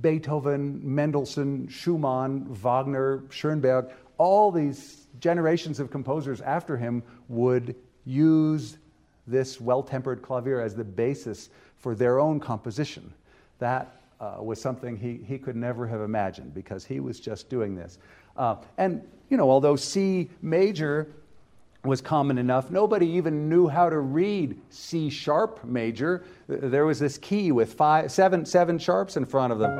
[0.00, 7.74] Beethoven, Mendelssohn, Schumann, Wagner, Schoenberg, all these generations of composers after him would
[8.08, 8.78] use
[9.26, 13.12] this well tempered clavier as the basis for their own composition.
[13.58, 17.76] That uh, was something he, he could never have imagined because he was just doing
[17.76, 17.98] this.
[18.36, 21.08] Uh, and, you know, although C major
[21.84, 26.24] was common enough, nobody even knew how to read C sharp major.
[26.48, 29.76] There was this key with five, seven, seven sharps in front of them.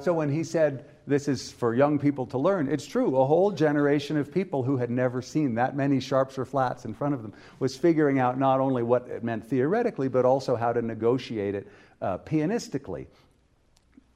[0.00, 3.16] So when he said, This is for young people to learn, it's true.
[3.18, 6.94] A whole generation of people who had never seen that many sharps or flats in
[6.94, 10.72] front of them was figuring out not only what it meant theoretically, but also how
[10.72, 11.68] to negotiate it
[12.00, 13.06] uh, pianistically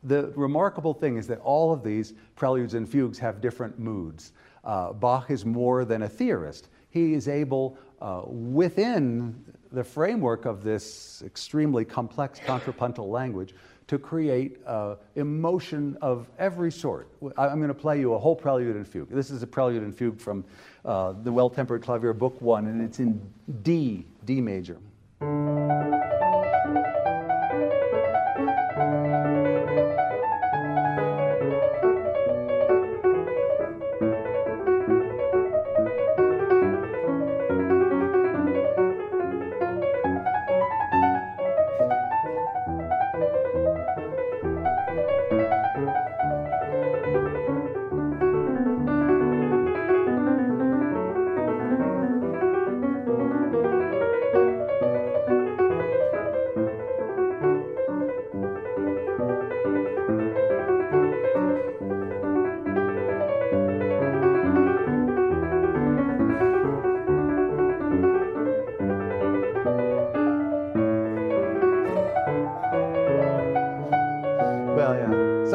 [0.04, 4.32] the remarkable thing is that all of these preludes and fugues have different moods.
[4.64, 6.68] Uh, Bach is more than a theorist.
[6.90, 13.54] He is able, uh, within the framework of this extremely complex contrapuntal language,
[13.88, 17.08] to create uh, emotion of every sort.
[17.36, 19.08] I'm going to play you a whole prelude and fugue.
[19.10, 20.44] This is a prelude and fugue from
[20.84, 23.20] uh, the Well Tempered Clavier, Book One, and it's in
[23.62, 24.78] D, D major.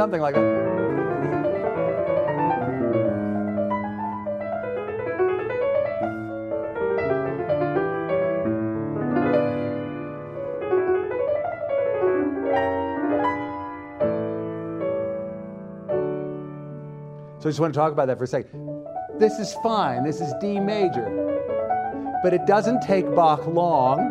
[0.03, 0.41] Something like that.
[17.39, 18.85] So I just want to talk about that for a second.
[19.19, 20.03] This is fine.
[20.03, 21.07] This is D major.
[22.21, 24.09] But it doesn't take Bach long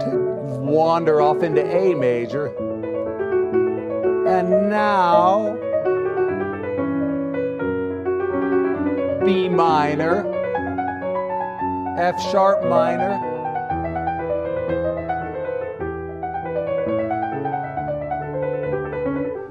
[0.00, 0.16] to
[0.62, 2.54] wander off into A major
[4.34, 5.54] and now,
[9.24, 10.26] B minor,
[11.96, 13.12] F sharp minor,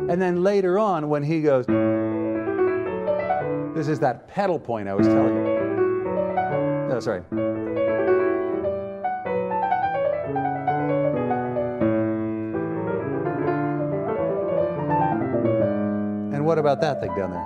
[0.10, 1.66] and then later on when he goes,
[3.74, 5.44] this is that pedal point I was telling you.
[6.90, 7.24] No, sorry.
[16.64, 17.46] About that thing down there?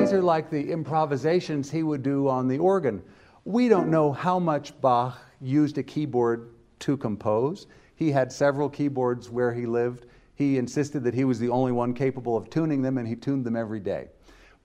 [0.00, 3.00] These are like the improvisations he would do on the organ.
[3.44, 7.68] We don't know how much Bach used a keyboard to compose.
[7.94, 10.06] He had several keyboards where he lived.
[10.34, 13.44] He insisted that he was the only one capable of tuning them, and he tuned
[13.44, 14.08] them every day.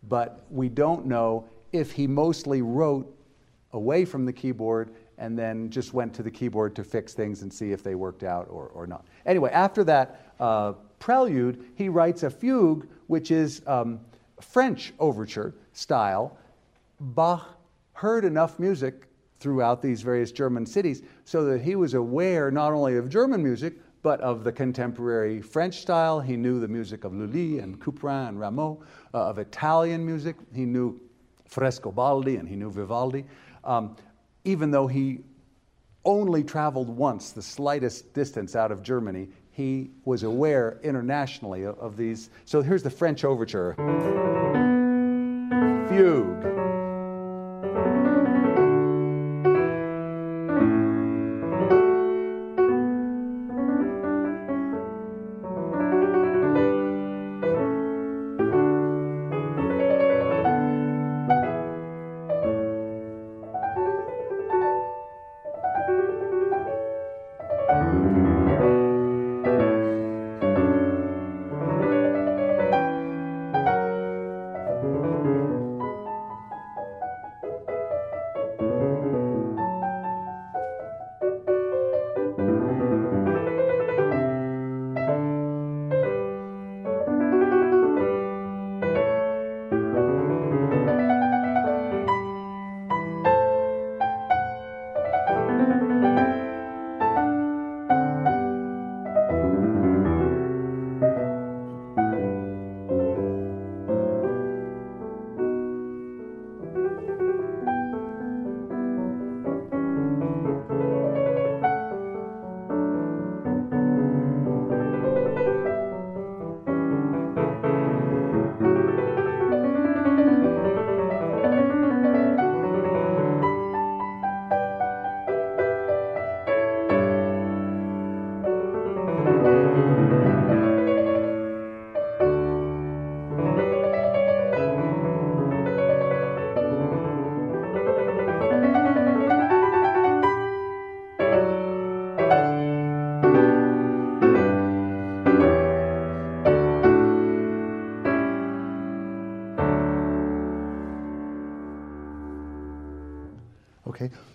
[0.09, 3.15] But we don't know if he mostly wrote
[3.71, 7.53] away from the keyboard and then just went to the keyboard to fix things and
[7.53, 9.05] see if they worked out or, or not.
[9.27, 13.99] Anyway, after that uh, prelude, he writes a fugue, which is um,
[14.41, 16.37] French overture style.
[16.99, 17.55] Bach
[17.93, 19.07] heard enough music
[19.39, 23.75] throughout these various German cities so that he was aware not only of German music,
[24.01, 26.19] but of the contemporary French style.
[26.19, 28.81] He knew the music of Lully and Couperin and Rameau,
[29.13, 30.35] uh, of Italian music.
[30.55, 30.99] He knew
[31.47, 33.25] Frescobaldi and he knew Vivaldi.
[33.63, 33.95] Um,
[34.43, 35.19] even though he
[36.05, 41.97] only traveled once, the slightest distance out of Germany, he was aware internationally of, of
[41.97, 42.29] these.
[42.45, 43.75] So here's the French overture
[45.89, 46.61] Fugue.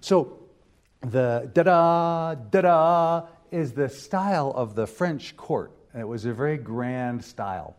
[0.06, 0.38] So
[1.00, 6.26] the da da da da is the style of the French court, and it was
[6.26, 7.74] a very grand style.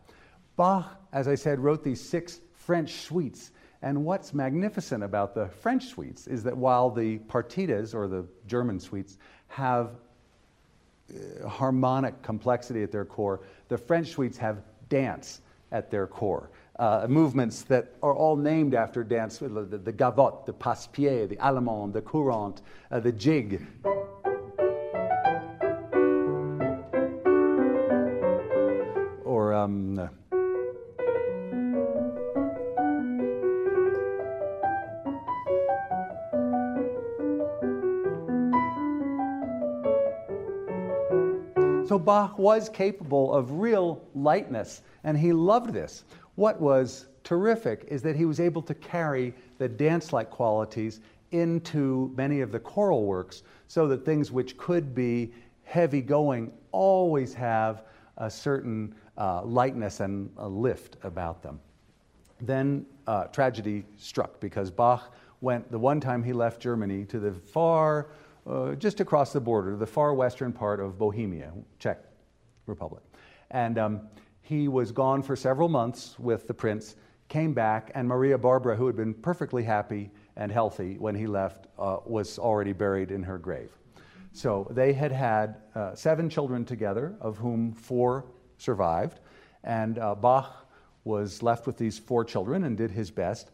[0.54, 3.52] Bach, as I said, wrote these six French suites.
[3.80, 8.78] And what's magnificent about the French suites is that while the partitas, or the German
[8.78, 9.16] suites,
[9.46, 9.92] have
[11.08, 14.60] uh, harmonic complexity at their core, the French suites have
[14.90, 15.40] dance
[15.72, 20.46] at their core uh, movements that are all named after dance, the, the, the gavotte,
[20.46, 23.66] the passe-pied, the allemande, the courante, uh, the jig.
[29.24, 30.08] Or um,
[41.88, 46.04] So Bach was capable of real lightness, and he loved this.
[46.38, 51.00] What was terrific is that he was able to carry the dance like qualities
[51.32, 55.32] into many of the choral works so that things which could be
[55.64, 57.82] heavy going always have
[58.18, 61.58] a certain uh, lightness and a lift about them.
[62.40, 67.32] Then uh, tragedy struck because Bach went the one time he left Germany to the
[67.32, 68.10] far,
[68.46, 71.98] uh, just across the border, the far western part of Bohemia, Czech
[72.66, 73.02] Republic.
[73.50, 74.02] And um,
[74.48, 76.96] he was gone for several months with the prince,
[77.28, 81.66] came back, and Maria Barbara, who had been perfectly happy and healthy when he left,
[81.78, 83.70] uh, was already buried in her grave.
[84.32, 88.24] So they had had uh, seven children together, of whom four
[88.56, 89.20] survived,
[89.64, 90.66] and uh, Bach
[91.04, 93.50] was left with these four children and did his best.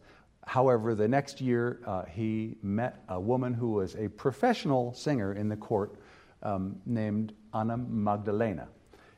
[0.47, 5.49] However, the next year uh, he met a woman who was a professional singer in
[5.49, 5.97] the court
[6.41, 8.69] um, named Anna Magdalena,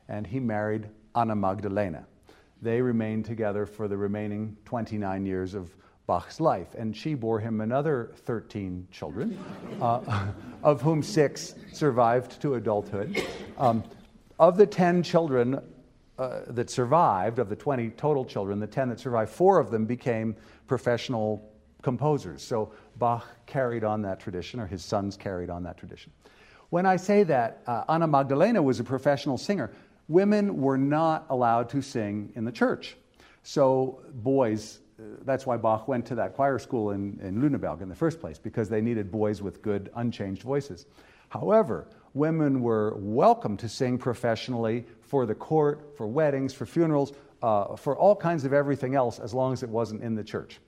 [0.08, 0.88] and he married
[1.18, 2.06] Anna Magdalena.
[2.62, 5.74] They remained together for the remaining 29 years of
[6.06, 9.38] Bach's life, and she bore him another 13 children,
[9.82, 10.28] uh,
[10.62, 13.26] of whom six survived to adulthood.
[13.58, 13.82] Um,
[14.38, 15.60] of the 10 children
[16.18, 19.86] uh, that survived, of the 20 total children, the 10 that survived, four of them
[19.86, 21.52] became professional
[21.82, 22.42] composers.
[22.42, 26.12] So Bach carried on that tradition, or his sons carried on that tradition.
[26.70, 29.72] When I say that, uh, Anna Magdalena was a professional singer.
[30.08, 32.96] Women were not allowed to sing in the church.
[33.42, 37.88] So boys, uh, that's why Bach went to that choir school in, in Lüneburg in
[37.88, 40.86] the first place, because they needed boys with good, unchanged voices.
[41.28, 47.76] However, women were welcome to sing professionally for the court, for weddings, for funerals, uh,
[47.76, 50.58] for all kinds of everything else, as long as it wasn't in the church.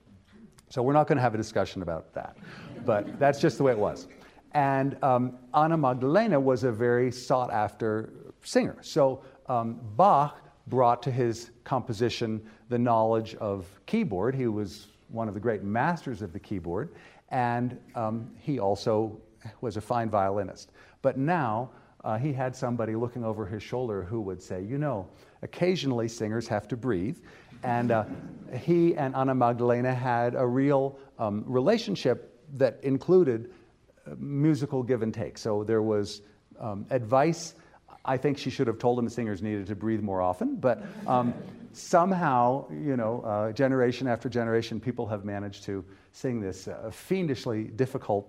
[0.69, 2.37] So we're not going to have a discussion about that,
[2.85, 4.07] but that's just the way it was.
[4.53, 8.13] And um, Anna Magdalena was a very sought after
[8.43, 8.77] singer.
[8.81, 14.33] So um, Bach brought to his composition the knowledge of keyboard.
[14.33, 16.93] He was one of the great masters of the keyboard,
[17.29, 19.19] and um, he also
[19.59, 20.71] was a fine violinist.
[21.01, 21.69] But now
[22.05, 25.09] uh, he had somebody looking over his shoulder who would say, You know,
[25.41, 27.17] occasionally singers have to breathe.
[27.63, 28.05] And uh,
[28.57, 33.51] he and Anna Magdalena had a real um, relationship that included
[34.07, 35.37] uh, musical give and take.
[35.37, 36.21] So there was
[36.59, 37.53] um, advice.
[38.03, 41.33] I think she should have told him singers needed to breathe more often, but um,
[41.73, 47.65] somehow, you know, uh, generation after generation, people have managed to sing this uh, fiendishly
[47.65, 48.27] difficult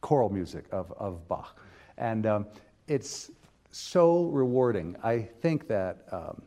[0.00, 1.56] choral music of, of Bach.
[1.96, 2.46] And um,
[2.88, 3.30] it's
[3.70, 4.96] so rewarding.
[5.02, 6.42] I think that um,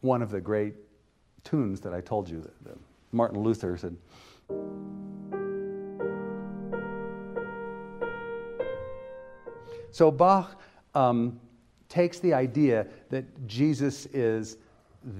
[0.00, 0.74] one of the great
[1.44, 2.48] tunes that I told you
[3.12, 3.96] Martin Luther said.
[9.90, 10.58] So Bach
[10.94, 11.40] um,
[11.88, 14.56] takes the idea that Jesus is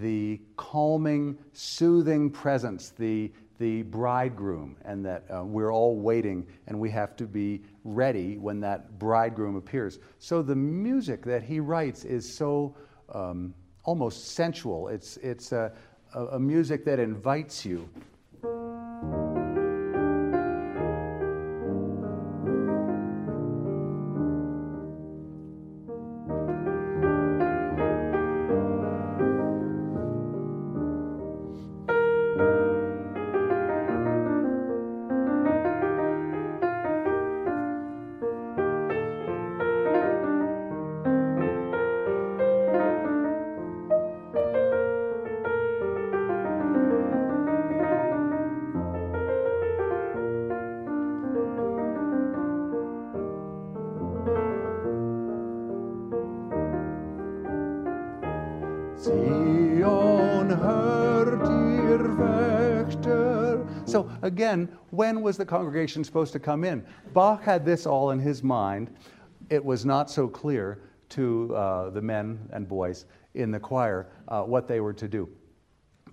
[0.01, 6.91] the calming, soothing presence, the, the bridegroom, and that uh, we're all waiting and we
[6.91, 9.99] have to be ready when that bridegroom appears.
[10.19, 12.77] So the music that he writes is so
[13.13, 13.55] um,
[13.85, 14.89] almost sensual.
[14.89, 15.73] It's, it's a,
[16.15, 17.89] a, music that invites you
[64.33, 66.83] again, when was the congregation supposed to come in?
[67.13, 68.91] Bach had this all in his mind.
[69.51, 70.79] It was not so clear
[71.11, 73.05] to uh, the men and boys
[73.35, 75.29] in the choir uh, what they were to do.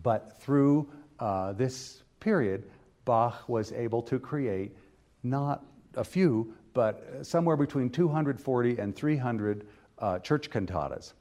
[0.04, 0.90] But through
[1.20, 2.70] uh, this period,
[3.06, 4.76] Bach was able to create
[5.24, 5.66] not
[5.96, 9.68] a few, but somewhere between 240 and 300
[10.00, 11.14] uh, church cantatas.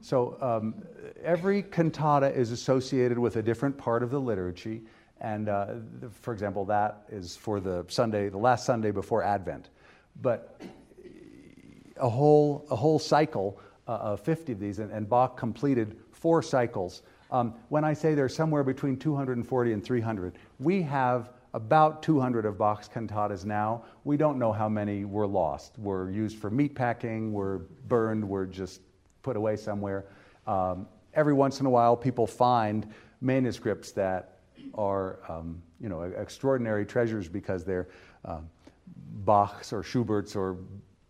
[0.00, 0.74] So um,
[1.22, 4.82] every cantata is associated with a different part of the liturgy.
[5.20, 5.66] And uh,
[6.20, 9.70] for example, that is for the Sunday, the last Sunday before Advent.
[10.20, 10.60] But
[11.96, 13.58] a whole, a whole cycle
[13.88, 17.02] uh, of 50 of these, and, and Bach completed four cycles.
[17.30, 22.58] Um, when I say there's somewhere between 240 and 300, we have about 200 of
[22.58, 23.84] Bach's cantatas now.
[24.04, 28.46] We don't know how many were lost, were used for meat packing, were burned, were
[28.46, 28.82] just
[29.22, 30.04] put away somewhere.
[30.46, 34.35] Um, every once in a while, people find manuscripts that
[34.76, 37.88] are um, you know, extraordinary treasures because they're
[38.24, 38.48] um,
[39.24, 40.58] Bach's or Schubert's or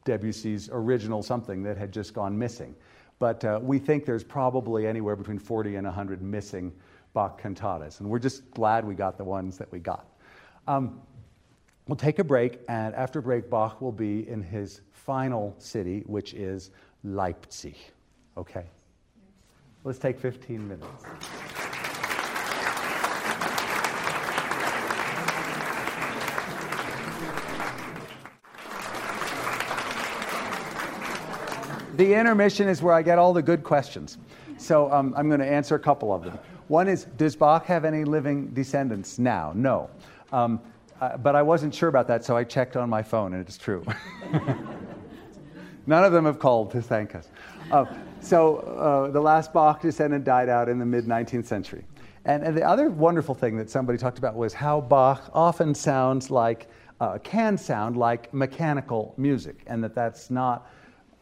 [0.04, 2.74] Debussy's original something that had just gone missing.
[3.18, 6.72] But uh, we think there's probably anywhere between 40 and 100 missing
[7.12, 10.06] Bach cantatas, and we're just glad we got the ones that we got.
[10.68, 11.00] Um,
[11.88, 16.34] we'll take a break, and after break, Bach will be in his final city, which
[16.34, 16.70] is
[17.04, 17.76] Leipzig.
[18.36, 18.66] Okay?
[19.82, 21.04] Let's take 15 minutes.
[31.96, 34.18] The intermission is where I get all the good questions.
[34.58, 36.38] So um, I'm going to answer a couple of them.
[36.68, 39.52] One is Does Bach have any living descendants now?
[39.54, 39.90] No.
[40.32, 40.60] Um,
[41.00, 43.58] uh, but I wasn't sure about that, so I checked on my phone, and it's
[43.58, 43.84] true.
[45.86, 47.28] None of them have called to thank us.
[47.70, 47.84] Uh,
[48.20, 51.84] so uh, the last Bach descendant died out in the mid 19th century.
[52.24, 56.28] And, and, the other wonderful thing that somebody talked about was how Bach often sounds
[56.28, 56.68] like,
[57.00, 60.68] uh, can sound like mechanical music, and that that's not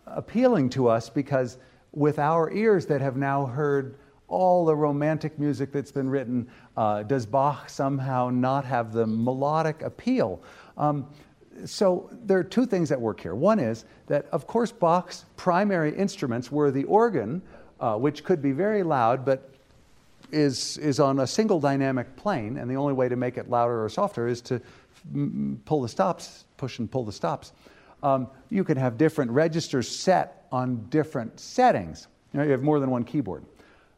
[0.07, 1.59] appealing to us because
[1.93, 3.97] with our ears that have now heard
[4.29, 9.83] all the romantic music that's been written, uh, does Bach somehow not have the melodic
[9.83, 10.43] appeal?
[10.77, 11.07] Um,
[11.65, 13.35] so there are two things at work here.
[13.35, 17.43] One is that, of course, Bach's primary instruments were the organ,
[17.81, 19.51] uh, which could be very loud, but
[20.33, 23.85] is, is on a single dynamic plane, and the only way to make it louder
[23.85, 24.61] or softer is to
[25.15, 27.53] m- pull the stops, push and pull the stops.
[28.05, 32.07] Um, you can have different registers set on different settings.
[32.33, 33.45] You, know, you have more than one keyboard.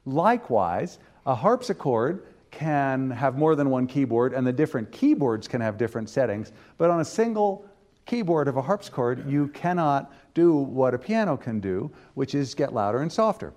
[0.04, 5.76] Likewise, a harpsichord can have more than one keyboard, and the different keyboards can have
[5.76, 6.52] different settings.
[6.78, 7.66] But on a single
[8.06, 12.72] keyboard of a harpsichord, you cannot do what a piano can do, which is get
[12.72, 13.52] louder and softer.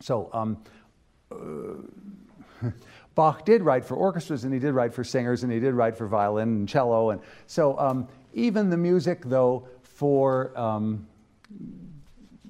[0.00, 0.58] So, um,
[1.30, 2.68] uh,
[3.14, 5.96] Bach did write for orchestras, and he did write for singers, and he did write
[5.96, 7.10] for violin and cello.
[7.10, 11.06] And so, um, even the music, though, for um,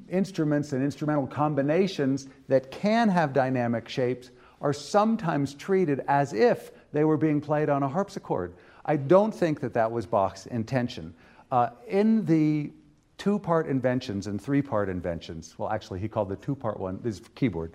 [0.08, 4.30] instruments and instrumental combinations that can have dynamic shapes
[4.60, 8.54] are sometimes treated as if they were being played on a harpsichord.
[8.84, 11.14] I don't think that that was Bach's intention.
[11.50, 12.70] Uh, in the
[13.18, 17.00] two part inventions and three part inventions, well, actually, he called the two part one,
[17.02, 17.72] this keyboard,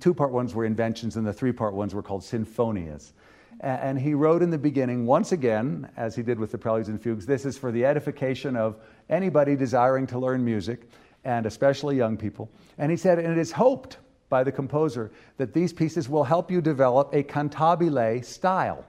[0.00, 3.12] two part ones were inventions and the three part ones were called sinfonias.
[3.60, 7.00] And he wrote in the beginning, once again, as he did with the Preludes and
[7.00, 8.76] Fugues, this is for the edification of
[9.08, 10.88] anybody desiring to learn music,
[11.24, 12.50] and especially young people.
[12.78, 13.98] And he said, and it is hoped
[14.28, 18.84] by the composer that these pieces will help you develop a cantabile style.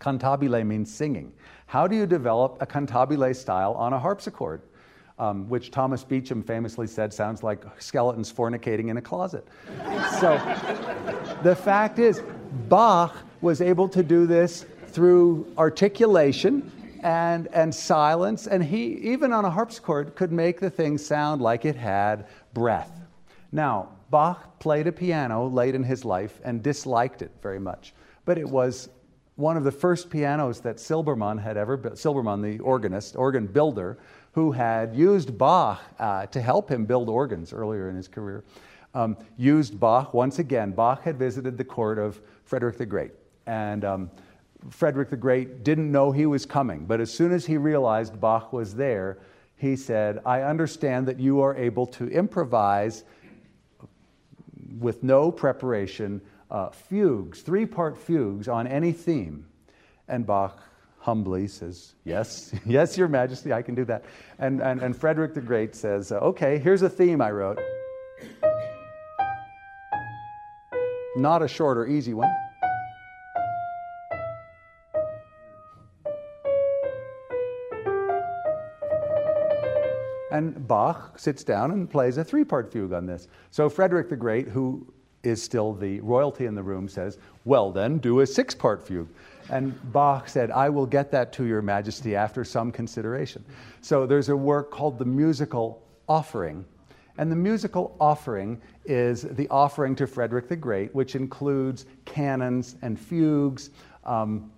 [0.00, 1.32] Cantabile means singing.
[1.66, 4.62] How do you develop a cantabile style on a harpsichord?
[5.18, 9.46] Um, which Thomas Beecham famously said sounds like skeletons fornicating in a closet.
[10.18, 10.40] so
[11.42, 12.22] the fact is,
[12.68, 16.70] Bach was able to do this through articulation
[17.02, 21.64] and, and silence, and he, even on a harpsichord, could make the thing sound like
[21.64, 22.92] it had breath.
[23.52, 27.94] Now, Bach played a piano late in his life and disliked it very much.
[28.24, 28.88] But it was
[29.36, 33.98] one of the first pianos that Silbermann had ever built, Silbermann, the organist, organ builder,
[34.32, 38.44] who had used Bach uh, to help him build organs earlier in his career,
[38.94, 40.72] um, used Bach once again.
[40.72, 43.12] Bach had visited the court of Frederick the Great.
[43.46, 44.10] And um,
[44.68, 48.52] Frederick the Great didn't know he was coming, but as soon as he realized Bach
[48.52, 49.18] was there,
[49.56, 53.04] he said, I understand that you are able to improvise
[54.78, 56.20] with no preparation,
[56.50, 59.46] uh, fugues, three part fugues on any theme.
[60.08, 60.62] And Bach
[60.98, 64.04] humbly says, Yes, yes, Your Majesty, I can do that.
[64.38, 67.60] And, and, and Frederick the Great says, Okay, here's a theme I wrote.
[71.20, 72.34] Not a short or easy one.
[80.32, 83.28] And Bach sits down and plays a three part fugue on this.
[83.50, 84.86] So Frederick the Great, who
[85.22, 89.08] is still the royalty in the room, says, Well, then, do a six part fugue.
[89.50, 93.44] And Bach said, I will get that to your majesty after some consideration.
[93.82, 96.64] So there's a work called the Musical Offering.
[97.18, 102.98] And the musical offering is the offering to Frederick the Great, which includes canons and
[102.98, 103.70] fugues.
[104.04, 104.50] Um,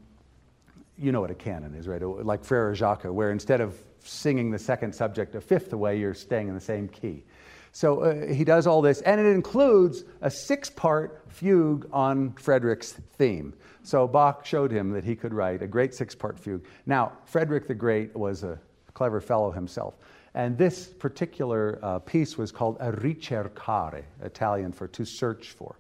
[0.98, 2.02] you know what a canon is, right?
[2.02, 6.48] Like Frere Jacques, where instead of singing the second subject a fifth away, you're staying
[6.48, 7.24] in the same key.
[7.72, 12.92] So uh, he does all this, and it includes a six part fugue on Frederick's
[12.92, 13.54] theme.
[13.82, 16.64] So Bach showed him that he could write a great six part fugue.
[16.84, 18.60] Now, Frederick the Great was a
[18.92, 19.94] clever fellow himself.
[20.34, 25.76] And this particular uh, piece was called a ricercare, Italian for to search for.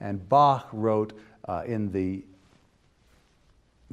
[0.00, 1.12] And Bach wrote
[1.46, 2.22] uh, in the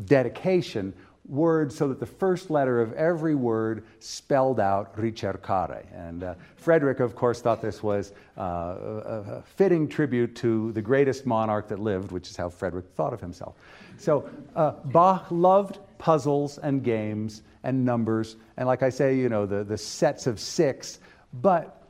[0.05, 0.93] dedication
[1.27, 5.85] words so that the first letter of every word spelled out ricercare.
[5.93, 11.25] And uh, Frederick, of course, thought this was uh, a, fitting tribute to the greatest
[11.25, 13.55] monarch that lived, which is how Frederick thought of himself.
[13.97, 19.45] So uh, Bach loved puzzles and games and numbers, and like I say, you know,
[19.45, 20.99] the, the sets of six,
[21.33, 21.83] but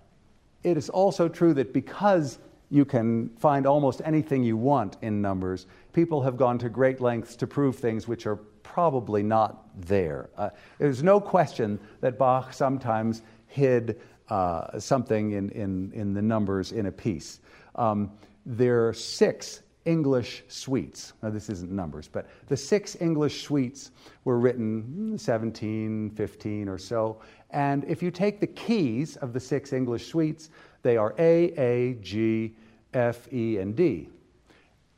[0.63, 2.39] it is also true that because
[2.71, 5.67] you can find almost anything you want in numbers.
[5.93, 10.31] People have gone to great lengths to prove things which are probably not there.
[10.35, 10.49] Uh,
[10.79, 16.87] there's no question that Bach sometimes hid uh, something in, in, in the numbers in
[16.87, 17.39] a piece.
[17.75, 18.11] Um,
[18.47, 21.13] there are six English suites.
[21.23, 23.91] Now, this isn't numbers, but the six English suites
[24.25, 27.21] were written 17, 15 or so.
[27.51, 30.49] And if you take the keys of the six English suites,
[30.83, 32.53] they are A, A, G,
[32.93, 34.09] F, E, and D.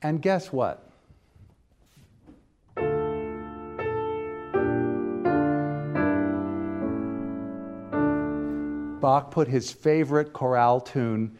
[0.01, 0.89] And guess what?
[8.99, 11.37] Bach put his favorite chorale tune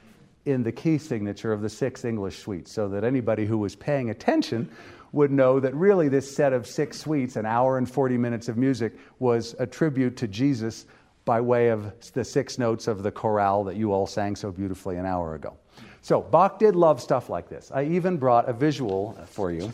[0.50, 4.10] in the key signature of the six English suites so that anybody who was paying
[4.10, 4.70] attention
[5.12, 8.58] would know that really this set of six suites, an hour and 40 minutes of
[8.58, 10.86] music, was a tribute to Jesus
[11.26, 14.97] by way of the six notes of the chorale that you all sang so beautifully
[14.97, 15.56] an hour ago.
[16.02, 17.72] So, Bach did love stuff like this.
[17.74, 19.72] I even brought a visual for you.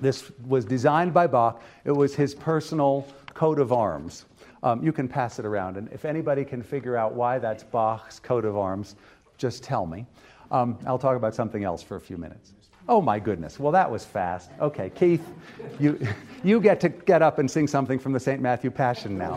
[0.00, 4.26] This was designed by Bach, it was his personal coat of arms.
[4.62, 8.20] Um, you can pass it around, and if anybody can figure out why that's Bach's
[8.20, 8.96] coat of arms,
[9.40, 10.06] just tell me.
[10.52, 12.52] Um, I'll talk about something else for a few minutes.
[12.88, 13.58] Oh my goodness.
[13.58, 14.50] Well, that was fast.
[14.60, 15.26] Okay, Keith,
[15.78, 15.98] you,
[16.42, 18.40] you get to get up and sing something from the St.
[18.42, 19.34] Matthew Passion now.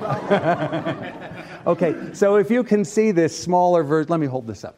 [1.68, 4.78] okay, so if you can see this smaller version, let me hold this up.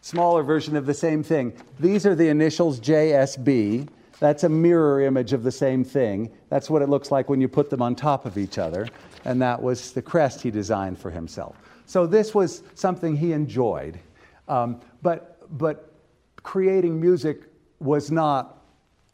[0.00, 1.52] Smaller version of the same thing.
[1.78, 3.88] These are the initials JSB.
[4.20, 6.30] That's a mirror image of the same thing.
[6.48, 8.88] That's what it looks like when you put them on top of each other.
[9.24, 11.56] And that was the crest he designed for himself.
[11.86, 13.98] So this was something he enjoyed.
[14.48, 15.92] Um, but, but
[16.42, 17.42] creating music
[17.80, 18.62] was not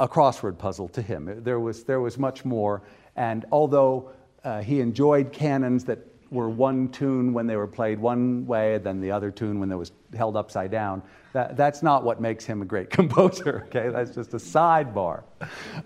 [0.01, 1.43] a crossword puzzle to him.
[1.43, 2.83] There was, there was much more.
[3.17, 4.11] And although
[4.43, 5.99] uh, he enjoyed canons that
[6.31, 9.77] were one tune when they were played one way, then the other tune when it
[9.77, 13.89] was held upside down, that, that's not what makes him a great composer, okay?
[13.89, 15.23] That's just a sidebar.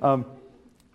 [0.03, 0.25] Um,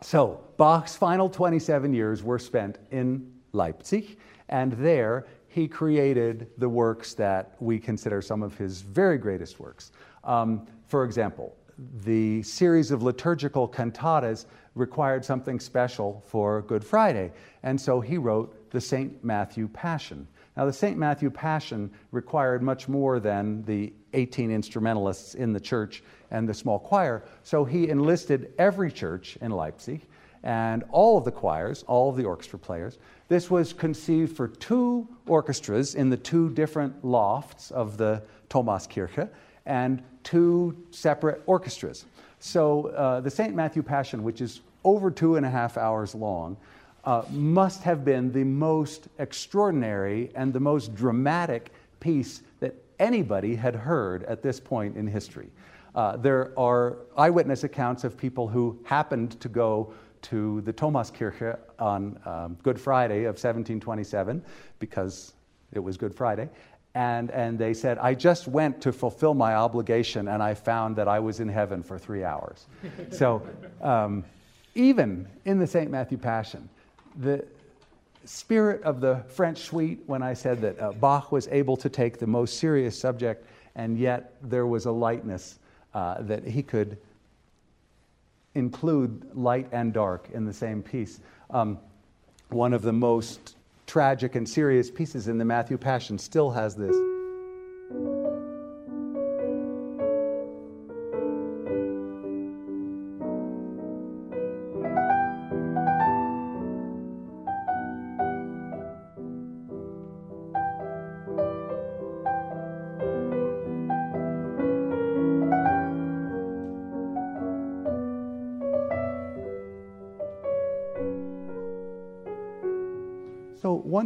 [0.01, 4.17] so, Bach's final 27 years were spent in Leipzig,
[4.49, 9.91] and there he created the works that we consider some of his very greatest works.
[10.23, 11.55] Um, for example,
[12.03, 17.31] the series of liturgical cantatas required something special for Good Friday.
[17.61, 19.23] And so he wrote the St.
[19.23, 20.27] Matthew Passion.
[20.57, 20.97] Now, the St.
[20.97, 26.79] Matthew Passion required much more than the 18 instrumentalists in the church and the small
[26.79, 27.23] choir.
[27.43, 30.01] So he enlisted every church in Leipzig
[30.43, 32.97] and all of the choirs, all of the orchestra players.
[33.29, 39.29] This was conceived for two orchestras in the two different lofts of the Thomaskirche
[39.65, 42.05] and two separate orchestras.
[42.39, 43.55] So uh, the St.
[43.55, 46.57] Matthew Passion, which is over two and a half hours long,
[47.05, 53.75] uh, must have been the most extraordinary and the most dramatic piece that anybody had
[53.75, 55.49] heard at this point in history.
[55.95, 62.19] Uh, there are eyewitness accounts of people who happened to go to the Thomaskirche on
[62.25, 64.43] um, Good Friday of 1727
[64.79, 65.33] because
[65.71, 66.49] it was Good Friday,
[66.95, 71.07] and, and they said, I just went to fulfill my obligation and I found that
[71.07, 72.67] I was in heaven for three hours.
[73.11, 73.41] so,
[73.81, 74.23] um,
[74.75, 75.89] even in the St.
[75.89, 76.69] Matthew Passion,
[77.17, 77.45] the
[78.25, 82.17] spirit of the French suite, when I said that uh, Bach was able to take
[82.17, 83.45] the most serious subject
[83.75, 85.59] and yet there was a lightness
[85.93, 86.97] uh, that he could
[88.55, 91.19] include light and dark in the same piece.
[91.49, 91.79] Um,
[92.49, 96.95] one of the most tragic and serious pieces in the Matthew Passion still has this.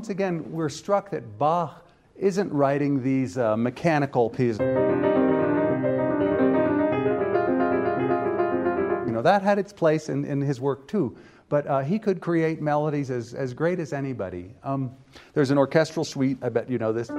[0.07, 1.85] Once again, we're struck that Bach
[2.15, 4.61] isn't writing these uh, mechanical pieces.
[4.61, 4.67] You
[9.11, 11.17] know, that had its place in, in his work too,
[11.49, 14.55] but uh, he could create melodies as, as great as anybody.
[14.63, 14.95] Um,
[15.33, 17.09] there's an orchestral suite, I bet you know this.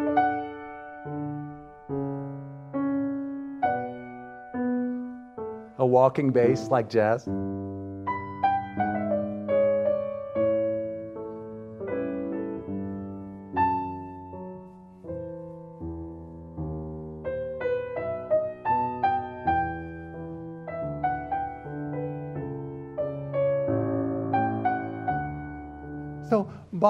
[5.79, 7.29] A walking bass like jazz.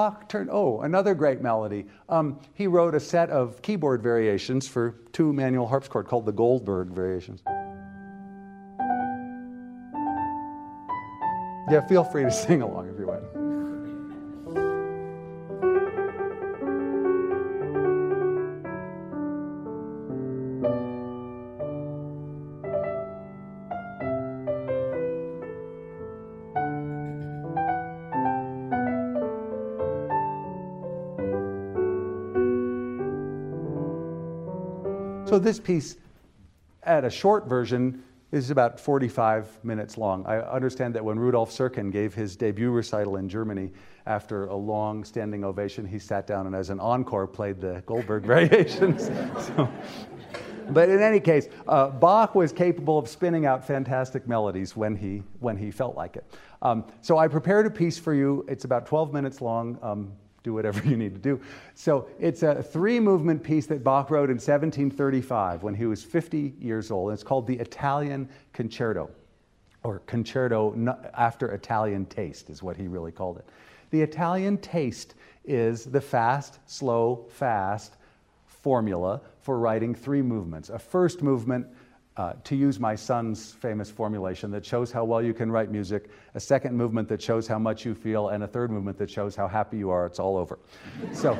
[0.09, 1.85] Bach turned, oh, another great melody.
[2.07, 6.87] Um, he wrote a set of keyboard variations for two manual harpsichord called the Goldberg
[6.87, 7.43] variations.
[11.69, 13.08] Yeah, feel free to sing along if you want.
[35.39, 35.95] So this piece,
[36.83, 40.25] at a short version, is about 45 minutes long.
[40.25, 43.71] I understand that when Rudolf Serkin gave his debut recital in Germany,
[44.05, 48.23] after a long standing ovation, he sat down and, as an encore, played the Goldberg
[48.25, 49.05] variations.
[49.45, 49.69] so,
[50.71, 55.23] but in any case, uh, Bach was capable of spinning out fantastic melodies when he,
[55.39, 56.25] when he felt like it.
[56.61, 58.45] Um, so I prepared a piece for you.
[58.49, 59.79] It's about 12 minutes long.
[59.81, 60.11] Um,
[60.43, 61.39] do whatever you need to do.
[61.75, 66.55] So it's a three movement piece that Bach wrote in 1735 when he was 50
[66.59, 67.11] years old.
[67.13, 69.09] It's called the Italian Concerto,
[69.83, 73.45] or Concerto after Italian taste, is what he really called it.
[73.91, 75.15] The Italian taste
[75.45, 77.95] is the fast, slow, fast
[78.45, 80.69] formula for writing three movements.
[80.69, 81.65] A first movement,
[82.19, 86.09] uh, to use my son's famous formulation, that shows how well you can write music,
[86.35, 89.37] a second movement that shows how much you feel, and a third movement that shows
[89.37, 90.05] how happy you are.
[90.05, 90.59] It's all over.
[91.13, 91.33] so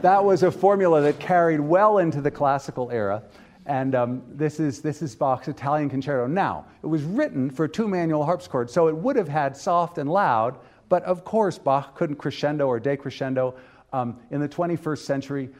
[0.00, 3.24] that was a formula that carried well into the classical era.
[3.66, 6.26] And um, this, is, this is Bach's Italian Concerto.
[6.26, 10.10] Now, it was written for two manual harpsichord, so it would have had soft and
[10.10, 10.56] loud,
[10.88, 13.54] but of course, Bach couldn't crescendo or decrescendo.
[13.92, 15.50] Um, in the 21st century,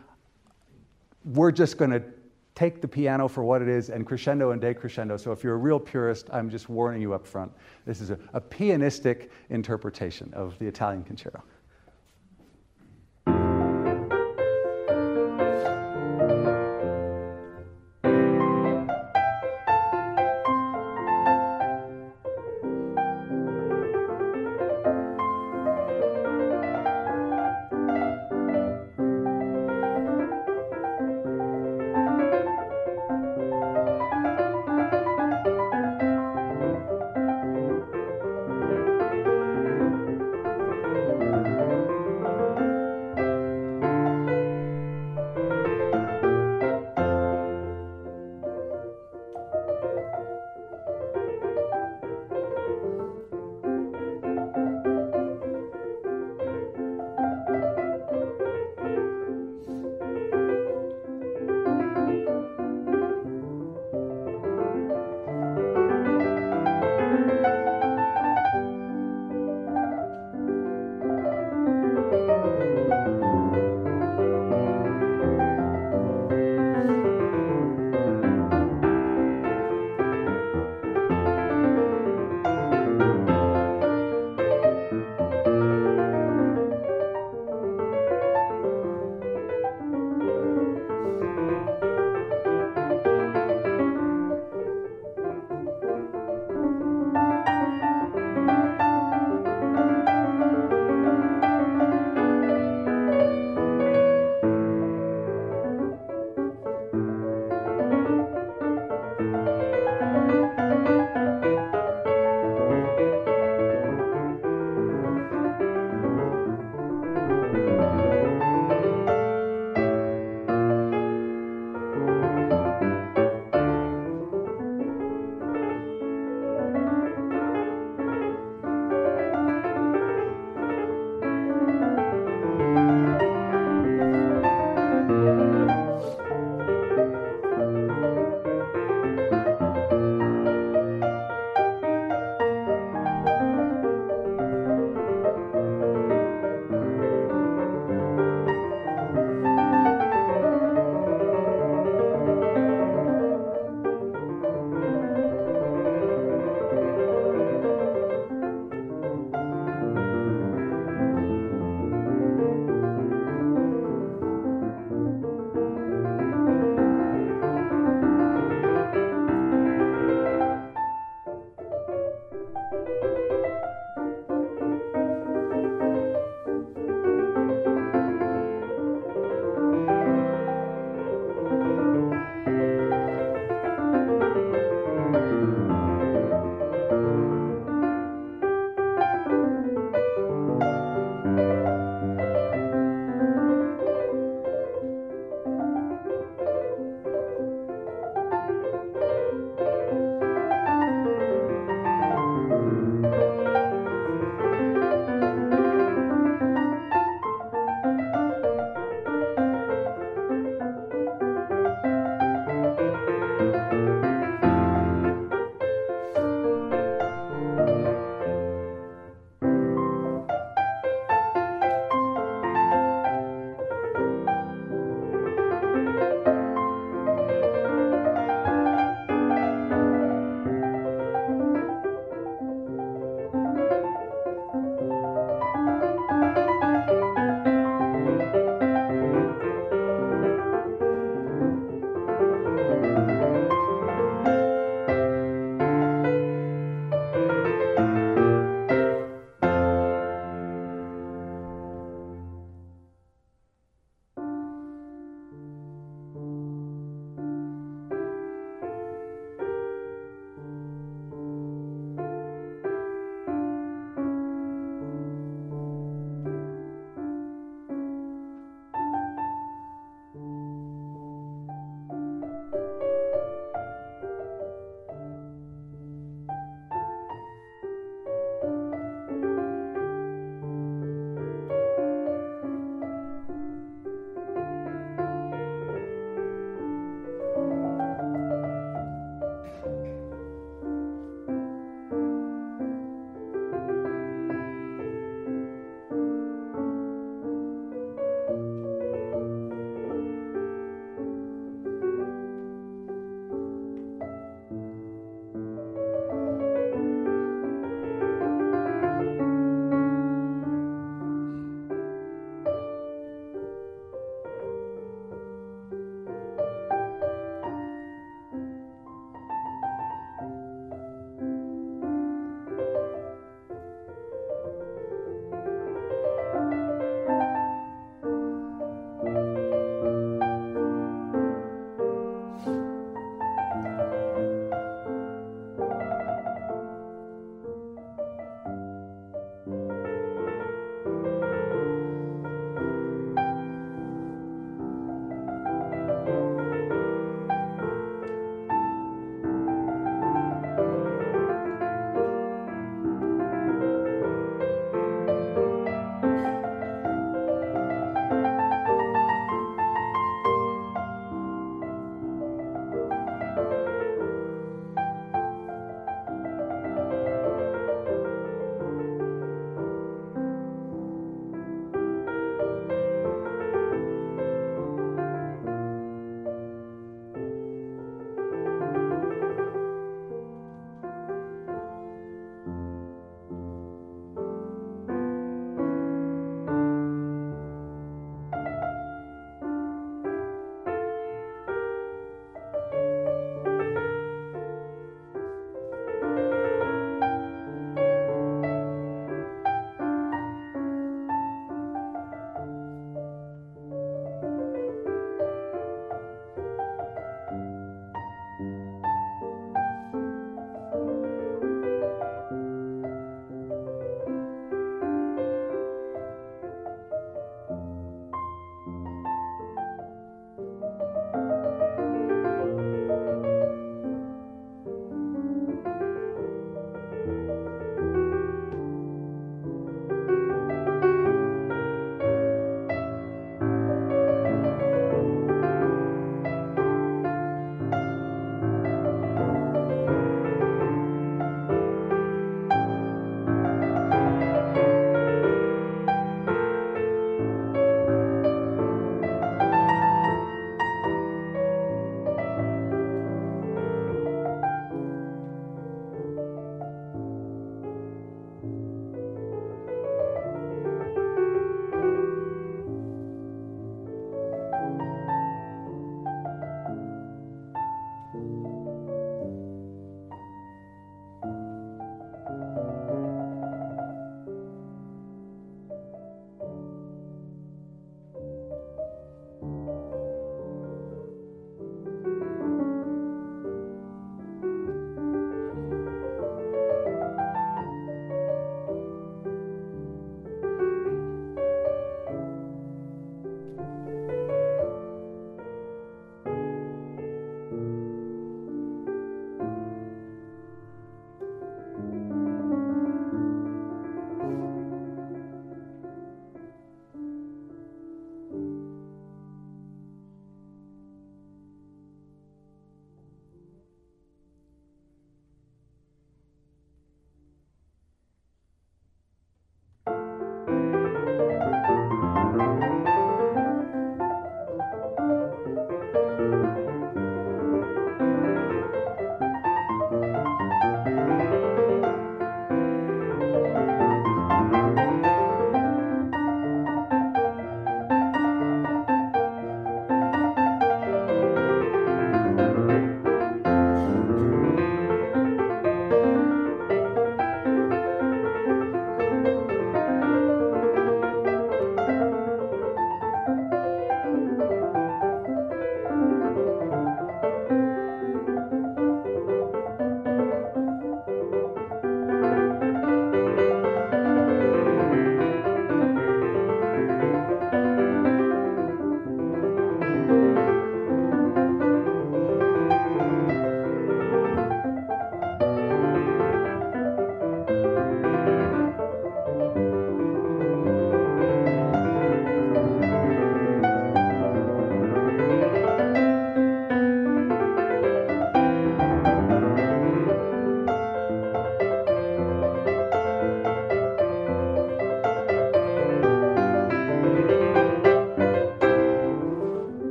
[1.27, 2.03] we're just going to
[2.55, 5.19] take the piano for what it is and crescendo and decrescendo.
[5.19, 7.53] So if you're a real purist, I'm just warning you up front.
[7.85, 11.43] This is a, a pianistic interpretation of the Italian concerto.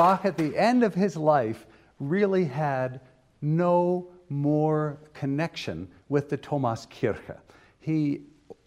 [0.00, 1.66] Bach, at the end of his life,
[1.98, 3.02] really had
[3.42, 7.36] no more connection with the Thomaskirche.
[7.80, 8.22] He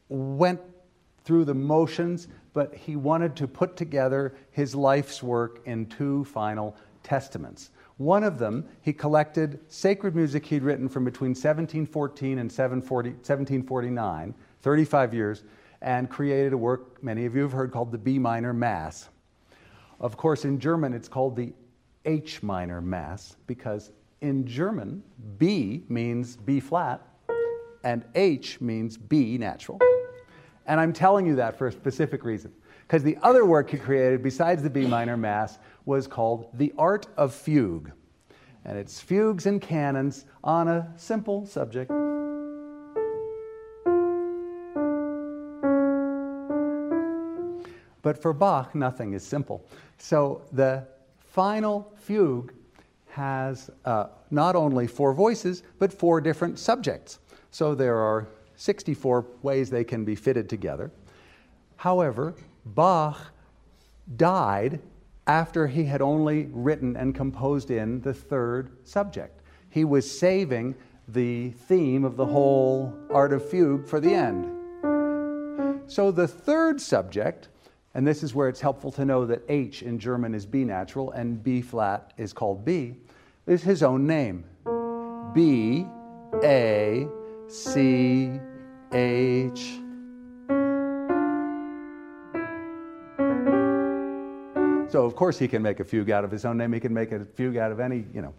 [0.10, 0.62] went
[1.24, 6.76] through the motions, but he wanted to put together his life's work in two final
[7.02, 7.72] testaments.
[7.98, 15.14] One of them, he collected sacred music he'd written from between 1714 and 1749, 35
[15.16, 15.44] years,
[15.82, 19.10] and created a work many of you have heard called the B minor Mass.
[20.04, 21.54] Of course, in German, it's called the
[22.04, 25.02] H minor Mass because in German,
[25.38, 27.02] B means B flat
[27.86, 29.80] and H means B natural.
[30.68, 32.52] And I'm telling you that for a specific reason.
[32.82, 37.08] Because the other work he created, besides the B minor Mass, was called The Art
[37.16, 37.90] of Fugue.
[38.66, 41.90] And it's fugues and canons on a simple subject.
[48.04, 49.66] But for Bach, nothing is simple.
[49.98, 50.86] So the
[51.26, 52.54] final fugue
[53.10, 57.20] has uh, not only four voices, but four different subjects.
[57.50, 58.28] So there are
[58.58, 60.92] 64 ways they can be fitted together.
[61.78, 62.36] However,
[62.66, 63.20] Bach
[64.16, 64.80] died
[65.28, 69.42] after he had only written and composed in the third subject.
[69.70, 70.76] He was saving
[71.08, 74.50] the theme of the whole art of fugue for the end.
[75.88, 77.50] So the third subject,
[77.96, 81.12] and this is where it's helpful to know that H in German is B natural
[81.12, 82.96] and B flat is called B,
[83.46, 84.46] is his own name.
[85.34, 85.86] B
[86.44, 87.08] A
[87.48, 88.40] C
[88.92, 89.80] H
[94.90, 96.72] So of course he can make a fugue out of his own name.
[96.72, 98.32] He can make a fugue out of any, you know.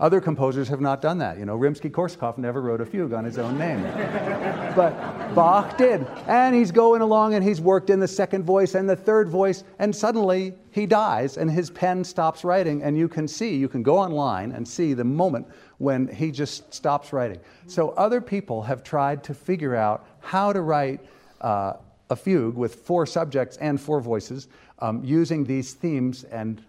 [0.00, 1.38] Other composers have not done that.
[1.38, 3.82] You know, Rimsky-Korsakov never wrote a fugue on his own name.
[4.74, 6.06] but Bach did.
[6.26, 9.62] And he's going along and he's worked in the second voice and the third voice,
[9.78, 12.82] and suddenly he dies and his pen stops writing.
[12.82, 15.46] And you can see, you can go online and see the moment
[15.76, 17.38] when he just stops writing.
[17.66, 21.00] So other people have tried to figure out how to write
[21.42, 21.74] uh,
[22.08, 24.48] a fugue with four subjects and four voices
[24.78, 26.62] um, using these themes, and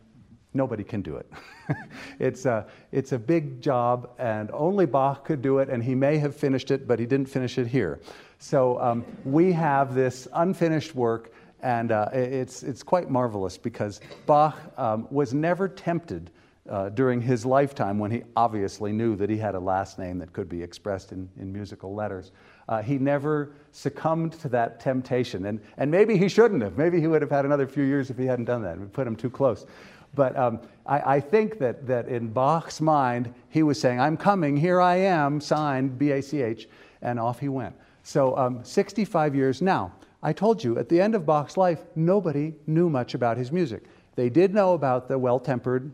[0.53, 1.31] nobody can do it.
[2.19, 6.17] it's, a, it's a big job, and only Bach could do it, and he may
[6.17, 7.99] have finished it, but he didn't finish it here.
[8.39, 14.57] So um, we have this unfinished work, and uh, it's, it's quite marvelous because Bach
[14.77, 16.31] um, was never tempted.
[16.69, 20.31] Uh, during his lifetime, when he obviously knew that he had a last name that
[20.31, 22.31] could be expressed in, in musical letters,
[22.69, 25.47] uh, he never succumbed to that temptation.
[25.47, 26.77] And, and maybe he shouldn't have.
[26.77, 28.79] Maybe he would have had another few years if he hadn't done that.
[28.79, 29.65] We put him too close.
[30.13, 34.57] But um, I, I, think that, that in Bach's mind, he was saying, I'm coming,
[34.57, 36.67] here I am, signed B A C H,
[37.01, 37.75] and off he went.
[38.03, 39.93] So, um, 65 years now.
[40.23, 43.85] I told you, at the end of Bach's life, nobody knew much about his music.
[44.15, 45.91] They did know about the well tempered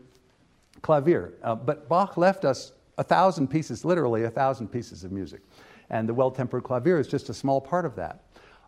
[0.82, 5.40] clavier, uh, but Bach left us a thousand pieces, literally a thousand pieces of music
[5.90, 8.24] and the well tempered clavier is just a small part of that.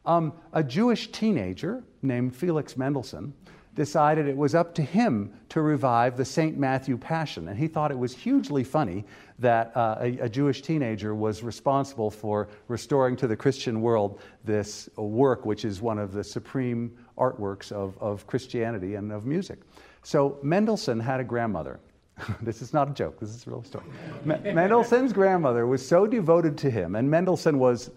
[0.06, 3.35] Um, a Jewish teenager named Felix Mendelssohn
[3.81, 6.59] decided it was up to him to revive the St.
[6.59, 7.48] Matthew Passion.
[7.48, 9.07] And he thought it was hugely funny
[9.39, 14.90] that uh, a, a, Jewish teenager was responsible for restoring to the Christian world this
[14.97, 19.61] work, which is one of the supreme artworks of, of Christianity and of music.
[20.02, 21.81] So Mendelssohn had a grandmother
[22.43, 23.86] this is not a joke, this is a real story.
[24.27, 27.90] Mendelssohn's grandmother was so devoted to him, and Mendelssohn was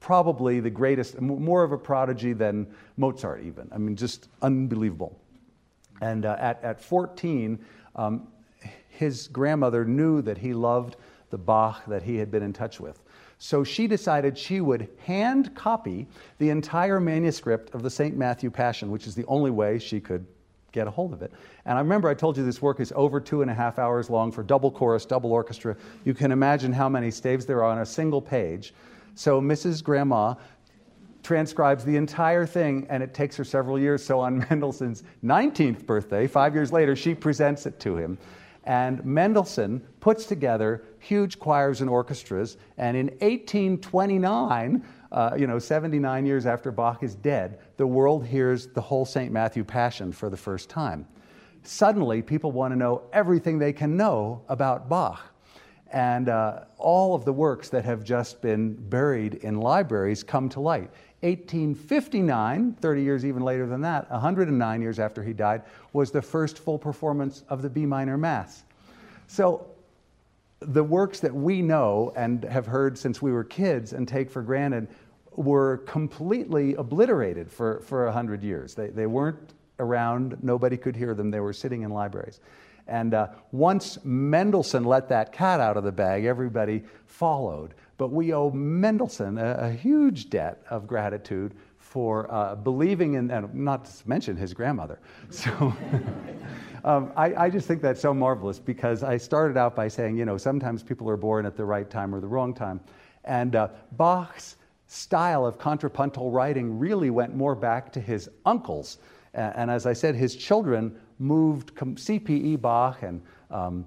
[0.00, 2.66] probably the greatest, more of a prodigy than
[2.96, 3.68] Mozart, even.
[3.70, 5.19] I mean, just unbelievable.
[6.00, 7.58] And uh, at, at 14,
[7.96, 8.28] um,
[8.88, 10.96] his grandmother knew that he loved
[11.30, 13.00] the Bach that he had been in touch with.
[13.38, 16.06] So she decided she would hand copy
[16.38, 18.16] the entire manuscript of the St.
[18.16, 20.26] Matthew Passion, which is the only way she could
[20.72, 21.32] get a hold of it.
[21.64, 24.10] And I remember I told you this work is over two and a half hours
[24.10, 25.76] long for double chorus, double orchestra.
[26.04, 28.74] You can imagine how many staves there are on a single page.
[29.14, 29.82] So Mrs.
[29.82, 30.34] Grandma
[31.22, 34.04] transcribes the entire thing, and it takes her several years.
[34.04, 38.18] So on Mendelssohn's 19th birthday, five years later, she presents it to him.
[38.64, 46.26] And Mendelssohn puts together huge choirs and orchestras, and in 1829, uh, you know, 79
[46.26, 49.32] years after Bach is dead, the world hears the whole St.
[49.32, 51.06] Matthew Passion for the first time.
[51.62, 55.20] Suddenly, people want to know everything they can know about Bach.
[55.92, 60.60] And uh, all of the works that have just been buried in libraries come to
[60.60, 60.90] light.
[61.22, 66.58] 1859, 30 years even later than that, 109 years after he died, was the first
[66.58, 68.62] full performance of the B minor Mass.
[69.26, 69.66] So
[70.60, 74.42] the works that we know and have heard since we were kids and take for
[74.42, 74.88] granted,
[75.36, 78.74] were completely obliterated for, for 100 years.
[78.74, 82.40] They, they weren't around, nobody could hear them, they were sitting in libraries.
[82.86, 87.74] And uh, once Mendelssohn let that cat out of the bag, everybody followed.
[88.00, 93.54] But we owe Mendelssohn a, a huge debt of gratitude for uh, believing in, and
[93.54, 95.00] not to mention his grandmother.
[95.30, 95.74] So
[96.82, 100.24] um, I, I, just think that's so marvelous because I started out by saying, you
[100.24, 102.80] know, sometimes people are born at the right time or the wrong time.
[103.26, 104.56] And uh, Bach's
[104.86, 108.96] style of contrapuntal writing really went more back to his uncles.
[109.34, 112.56] And as I said, his children moved, C.P.E.
[112.56, 113.20] Bach and
[113.50, 113.84] um,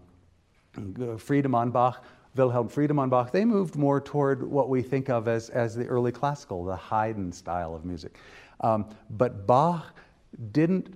[1.17, 2.05] Friedemann Bach,
[2.35, 6.11] Wilhelm Friedemann Bach, they moved more toward what we think of as, as the early
[6.11, 8.17] classical, the Haydn style of music.
[8.61, 9.95] Um, but Bach
[10.51, 10.95] didn't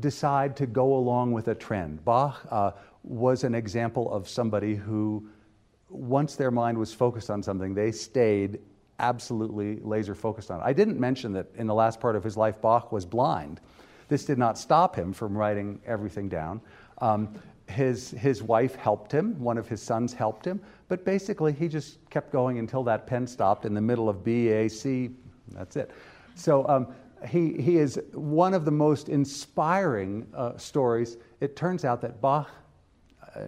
[0.00, 2.04] decide to go along with a trend.
[2.04, 2.72] Bach uh,
[3.02, 5.28] was an example of somebody who,
[5.88, 8.58] once their mind was focused on something, they stayed
[8.98, 10.64] absolutely laser focused on it.
[10.64, 13.60] I didn't mention that in the last part of his life, Bach was blind.
[14.08, 16.60] This did not stop him from writing everything down.
[16.98, 17.34] Um,
[17.68, 21.98] his, his wife helped him, one of his sons helped him, but basically he just
[22.10, 25.10] kept going until that pen stopped in the middle of B, A, C.
[25.48, 25.90] That's it.
[26.34, 26.88] So um,
[27.28, 31.16] he, he is one of the most inspiring uh, stories.
[31.40, 32.50] It turns out that Bach,
[33.34, 33.46] uh,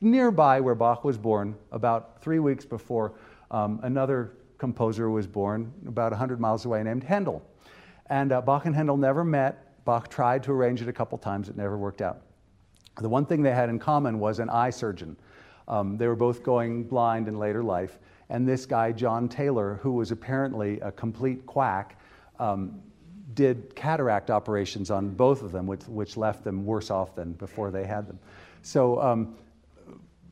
[0.00, 3.12] nearby where Bach was born, about three weeks before,
[3.50, 7.42] um, another composer was born about 100 miles away named Handel.
[8.06, 9.69] And uh, Bach and Handel never met.
[9.90, 12.20] Bach tried to arrange it a couple times, it never worked out.
[13.00, 15.16] The one thing they had in common was an eye surgeon.
[15.66, 17.98] Um, they were both going blind in later life,
[18.28, 21.98] and this guy, John Taylor, who was apparently a complete quack,
[22.38, 22.80] um,
[23.34, 27.72] did cataract operations on both of them, which, which, left them worse off than before
[27.72, 28.20] they had them.
[28.62, 29.34] So, um,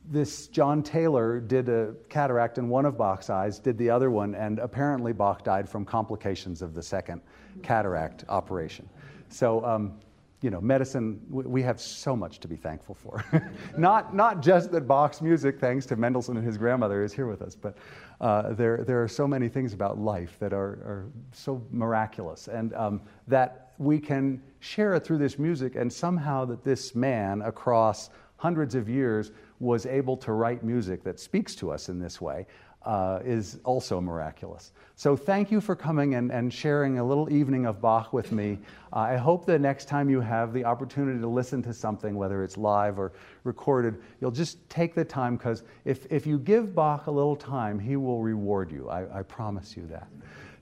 [0.09, 4.35] this John Taylor did a cataract in one of Bach's eyes, did the other one,
[4.35, 7.19] and apparently Bach died from complications of the second
[7.61, 8.87] cataract operation.
[9.29, 9.99] So, um,
[10.41, 13.25] you know, medicine, we have so much to be thankful for.
[13.77, 17.41] not, not just that Bach's music, thanks to Mendelssohn and his grandmother, is here with
[17.41, 17.77] us, but
[18.21, 22.73] uh, there, there are so many things about life that are, are so miraculous and
[22.73, 28.09] um, that we can share it through this music, and somehow that this man across
[28.37, 32.45] hundreds of years was able to write music that speaks to us in this way
[32.83, 34.71] uh, is also miraculous.
[34.95, 38.57] So thank you for coming and, and sharing a little evening of Bach with me.
[38.91, 42.43] Uh, I hope the next time you have the opportunity to listen to something, whether
[42.43, 47.07] it's live or recorded, you'll just take the time because if, if you give Bach
[47.07, 48.89] a little time, he will reward you.
[48.89, 50.07] I, I promise you that.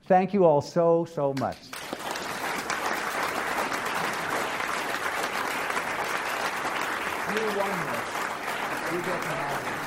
[0.04, 1.58] Thank you all so, so much.
[7.28, 8.18] You won this.
[8.92, 9.77] You